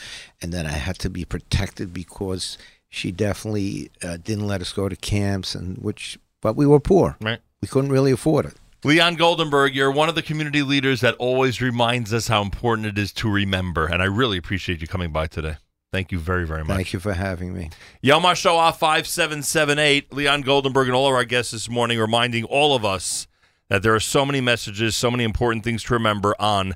and 0.43 0.51
that 0.55 0.65
I 0.67 0.73
had 0.73 0.99
to 1.01 1.11
be 1.11 1.25
protected 1.27 1.93
because 1.93 2.57
she 2.89 3.13
definitely 3.13 3.91
uh, 4.03 4.17
didn't 4.17 4.47
let 4.47 4.61
us 4.61 4.73
go 4.73 4.89
to 4.89 4.97
camps, 4.97 5.55
and 5.55 5.79
which. 5.79 6.19
But 6.41 6.57
we 6.57 6.67
were 6.67 6.81
poor. 6.81 7.17
Right. 7.21 7.41
We 7.61 7.69
couldn't 7.69 7.91
really 7.91 8.13
afford 8.13 8.47
it. 8.47 8.55
Leon 8.85 9.17
Goldenberg, 9.17 9.75
you're 9.75 9.91
one 9.91 10.09
of 10.09 10.15
the 10.15 10.23
community 10.23 10.63
leaders 10.63 11.01
that 11.01 11.17
always 11.17 11.61
reminds 11.61 12.15
us 12.15 12.29
how 12.29 12.43
important 12.43 12.87
it 12.87 12.97
is 12.97 13.13
to 13.15 13.29
remember, 13.29 13.87
and 13.87 14.01
I 14.01 14.05
really 14.05 14.39
appreciate 14.39 14.81
you 14.81 14.87
coming 14.87 15.11
by 15.11 15.27
today. 15.27 15.57
Thank 15.91 16.13
you 16.13 16.19
very, 16.19 16.47
very 16.47 16.63
much. 16.65 16.77
Thank 16.77 16.93
you 16.93 17.01
for 17.01 17.15
having 17.15 17.55
me. 17.55 17.71
Yom 18.03 18.23
HaShoah 18.23 18.77
5778, 18.77 20.13
Leon 20.13 20.45
Goldenberg, 20.45 20.85
and 20.85 20.93
all 20.93 21.09
of 21.09 21.15
our 21.15 21.25
guests 21.25 21.53
this 21.53 21.69
morning 21.69 21.99
reminding 21.99 22.45
all 22.45 22.77
of 22.77 22.85
us 22.85 23.27
that 23.69 23.83
there 23.83 23.95
are 23.95 24.01
so 24.01 24.25
many 24.25 24.41
messages, 24.41 24.95
so 24.95 25.11
many 25.11 25.25
important 25.25 25.65
things 25.65 25.83
to 25.85 25.95
remember 25.95 26.37
on 26.39 26.75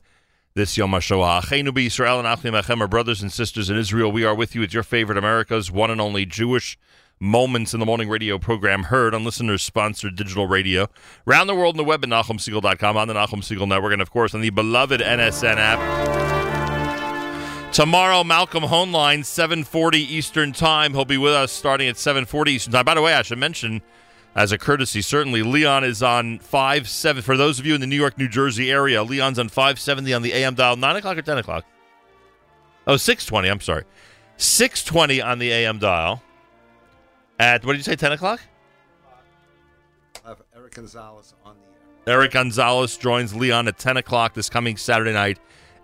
this 0.54 0.76
Yom 0.76 0.90
HaShoah. 0.92 1.42
Acheinu 1.42 1.68
b'Yisrael 1.68 2.18
and 2.18 2.28
Achim 2.28 2.54
Achem, 2.54 2.80
our 2.80 2.88
brothers 2.88 3.22
and 3.22 3.32
sisters 3.32 3.70
in 3.70 3.76
Israel. 3.76 4.12
We 4.12 4.24
are 4.24 4.34
with 4.34 4.54
you. 4.54 4.62
It's 4.62 4.74
your 4.74 4.82
favorite 4.82 5.18
America's 5.18 5.70
one 5.70 5.90
and 5.90 6.00
only 6.00 6.26
Jewish 6.26 6.78
Moments 7.18 7.72
in 7.72 7.78
the 7.78 7.86
Morning 7.86 8.08
radio 8.08 8.36
program 8.36 8.82
heard 8.84 9.14
on 9.14 9.24
listeners-sponsored 9.24 10.16
digital 10.16 10.48
radio. 10.48 10.88
Around 11.26 11.46
the 11.46 11.54
world 11.54 11.74
on 11.74 11.78
the 11.78 11.84
web 11.84 12.02
at 12.02 12.10
NachumSegal.com, 12.10 12.96
on 12.96 13.06
the 13.06 13.14
Nachum 13.14 13.42
Segal 13.42 13.68
Network, 13.68 13.92
and, 13.92 14.02
of 14.02 14.10
course, 14.10 14.34
on 14.34 14.40
the 14.40 14.50
beloved 14.50 15.00
NSN 15.00 15.54
app. 15.56 15.78
Tomorrow, 17.72 18.24
Malcolm 18.24 18.64
Hoenlein, 18.64 19.24
740 19.24 19.98
Eastern 20.00 20.52
Time. 20.52 20.92
He'll 20.94 21.04
be 21.04 21.16
with 21.16 21.32
us 21.32 21.52
starting 21.52 21.86
at 21.88 21.96
740 21.96 22.52
Eastern 22.52 22.72
Time. 22.72 22.84
By 22.84 22.94
the 22.94 23.02
way, 23.02 23.14
I 23.14 23.22
should 23.22 23.38
mention, 23.38 23.82
as 24.35 24.51
a 24.53 24.59
courtesy, 24.59 25.03
certainly, 25.03 25.42
Leon 25.42 25.85
is 25.85 26.03
on 26.03 26.38
5 26.38 26.88
7. 26.88 27.23
For 27.23 27.37
those 27.37 27.59
of 27.59 27.66
you 27.66 27.75
in 27.75 27.81
the 27.81 27.87
New 27.87 27.97
York, 27.97 28.16
New 28.16 28.29
Jersey 28.29 28.71
area, 28.71 29.03
Leon's 29.03 29.38
on 29.38 29.49
570 29.49 30.14
on 30.14 30.23
the 30.23 30.33
AM 30.33 30.55
dial, 30.55 30.77
9 30.77 30.97
o'clock 30.97 31.18
or 31.18 31.23
10 31.23 31.38
o'clock? 31.38 31.64
Oh, 32.87 32.97
620, 32.97 33.49
I'm 33.49 33.61
sorry. 33.61 33.85
620 34.38 35.21
on 35.21 35.38
the 35.38 35.53
AM 35.53 35.79
dial. 35.79 36.23
At, 37.38 37.64
what 37.64 37.73
did 37.73 37.79
you 37.79 37.85
say, 37.85 37.97
10 37.97 38.12
o'clock? 38.12 38.40
Eric 40.57 40.75
Gonzalez 40.75 41.35
on 41.45 41.57
the 41.57 42.11
air. 42.11 42.18
Eric 42.18 42.33
Gonzalez 42.33 42.97
joins 42.97 43.35
Leon 43.35 43.68
at 43.68 43.79
10 43.79 43.99
o'clock 43.99 44.33
this 44.35 44.49
coming 44.49 44.77
Saturday 44.77 45.12
night, 45.12 45.38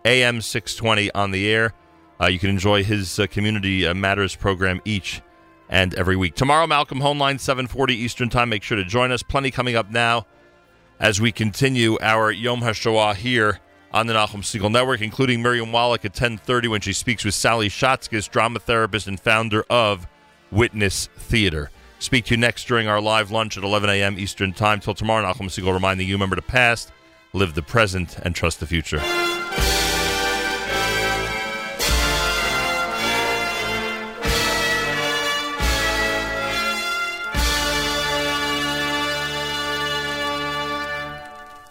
AM 0.04 0.40
620 0.40 1.10
on 1.12 1.30
the 1.30 1.50
air. 1.50 1.74
Uh, 2.20 2.26
you 2.26 2.38
can 2.38 2.48
enjoy 2.48 2.82
his 2.82 3.18
uh, 3.18 3.26
Community 3.26 3.86
uh, 3.86 3.94
Matters 3.94 4.34
program 4.34 4.80
each 4.84 5.20
and 5.68 5.94
every 5.94 6.16
week. 6.16 6.34
Tomorrow, 6.34 6.66
Malcolm 6.66 7.00
Hoenlein, 7.00 7.38
740 7.40 7.94
Eastern 7.94 8.28
Time. 8.28 8.48
Make 8.48 8.62
sure 8.62 8.76
to 8.76 8.84
join 8.84 9.12
us. 9.12 9.22
Plenty 9.22 9.50
coming 9.50 9.76
up 9.76 9.90
now 9.90 10.26
as 11.00 11.20
we 11.20 11.32
continue 11.32 11.98
our 12.00 12.30
Yom 12.30 12.60
HaShoah 12.60 13.14
here 13.14 13.60
on 13.92 14.06
the 14.06 14.14
Nachum 14.14 14.42
Segal 14.42 14.70
Network, 14.70 15.00
including 15.00 15.42
Miriam 15.42 15.72
Wallach 15.72 16.04
at 16.04 16.12
1030 16.12 16.68
when 16.68 16.80
she 16.80 16.92
speaks 16.92 17.24
with 17.24 17.34
Sally 17.34 17.68
Schatzkis, 17.68 18.30
drama 18.30 18.58
therapist 18.58 19.06
and 19.06 19.18
founder 19.18 19.64
of 19.70 20.06
Witness 20.50 21.08
Theater. 21.16 21.70
Speak 21.98 22.26
to 22.26 22.34
you 22.34 22.36
next 22.36 22.66
during 22.66 22.86
our 22.86 23.00
live 23.00 23.30
lunch 23.30 23.58
at 23.58 23.64
11 23.64 23.90
a.m. 23.90 24.18
Eastern 24.18 24.52
Time. 24.52 24.80
Till 24.80 24.94
tomorrow, 24.94 25.26
Nachum 25.26 25.46
Segal 25.48 25.72
reminding 25.72 26.06
you, 26.06 26.14
remember 26.14 26.36
the 26.36 26.42
past, 26.42 26.92
live 27.32 27.54
the 27.54 27.62
present, 27.62 28.18
and 28.18 28.34
trust 28.34 28.60
the 28.60 28.66
future. 28.66 29.00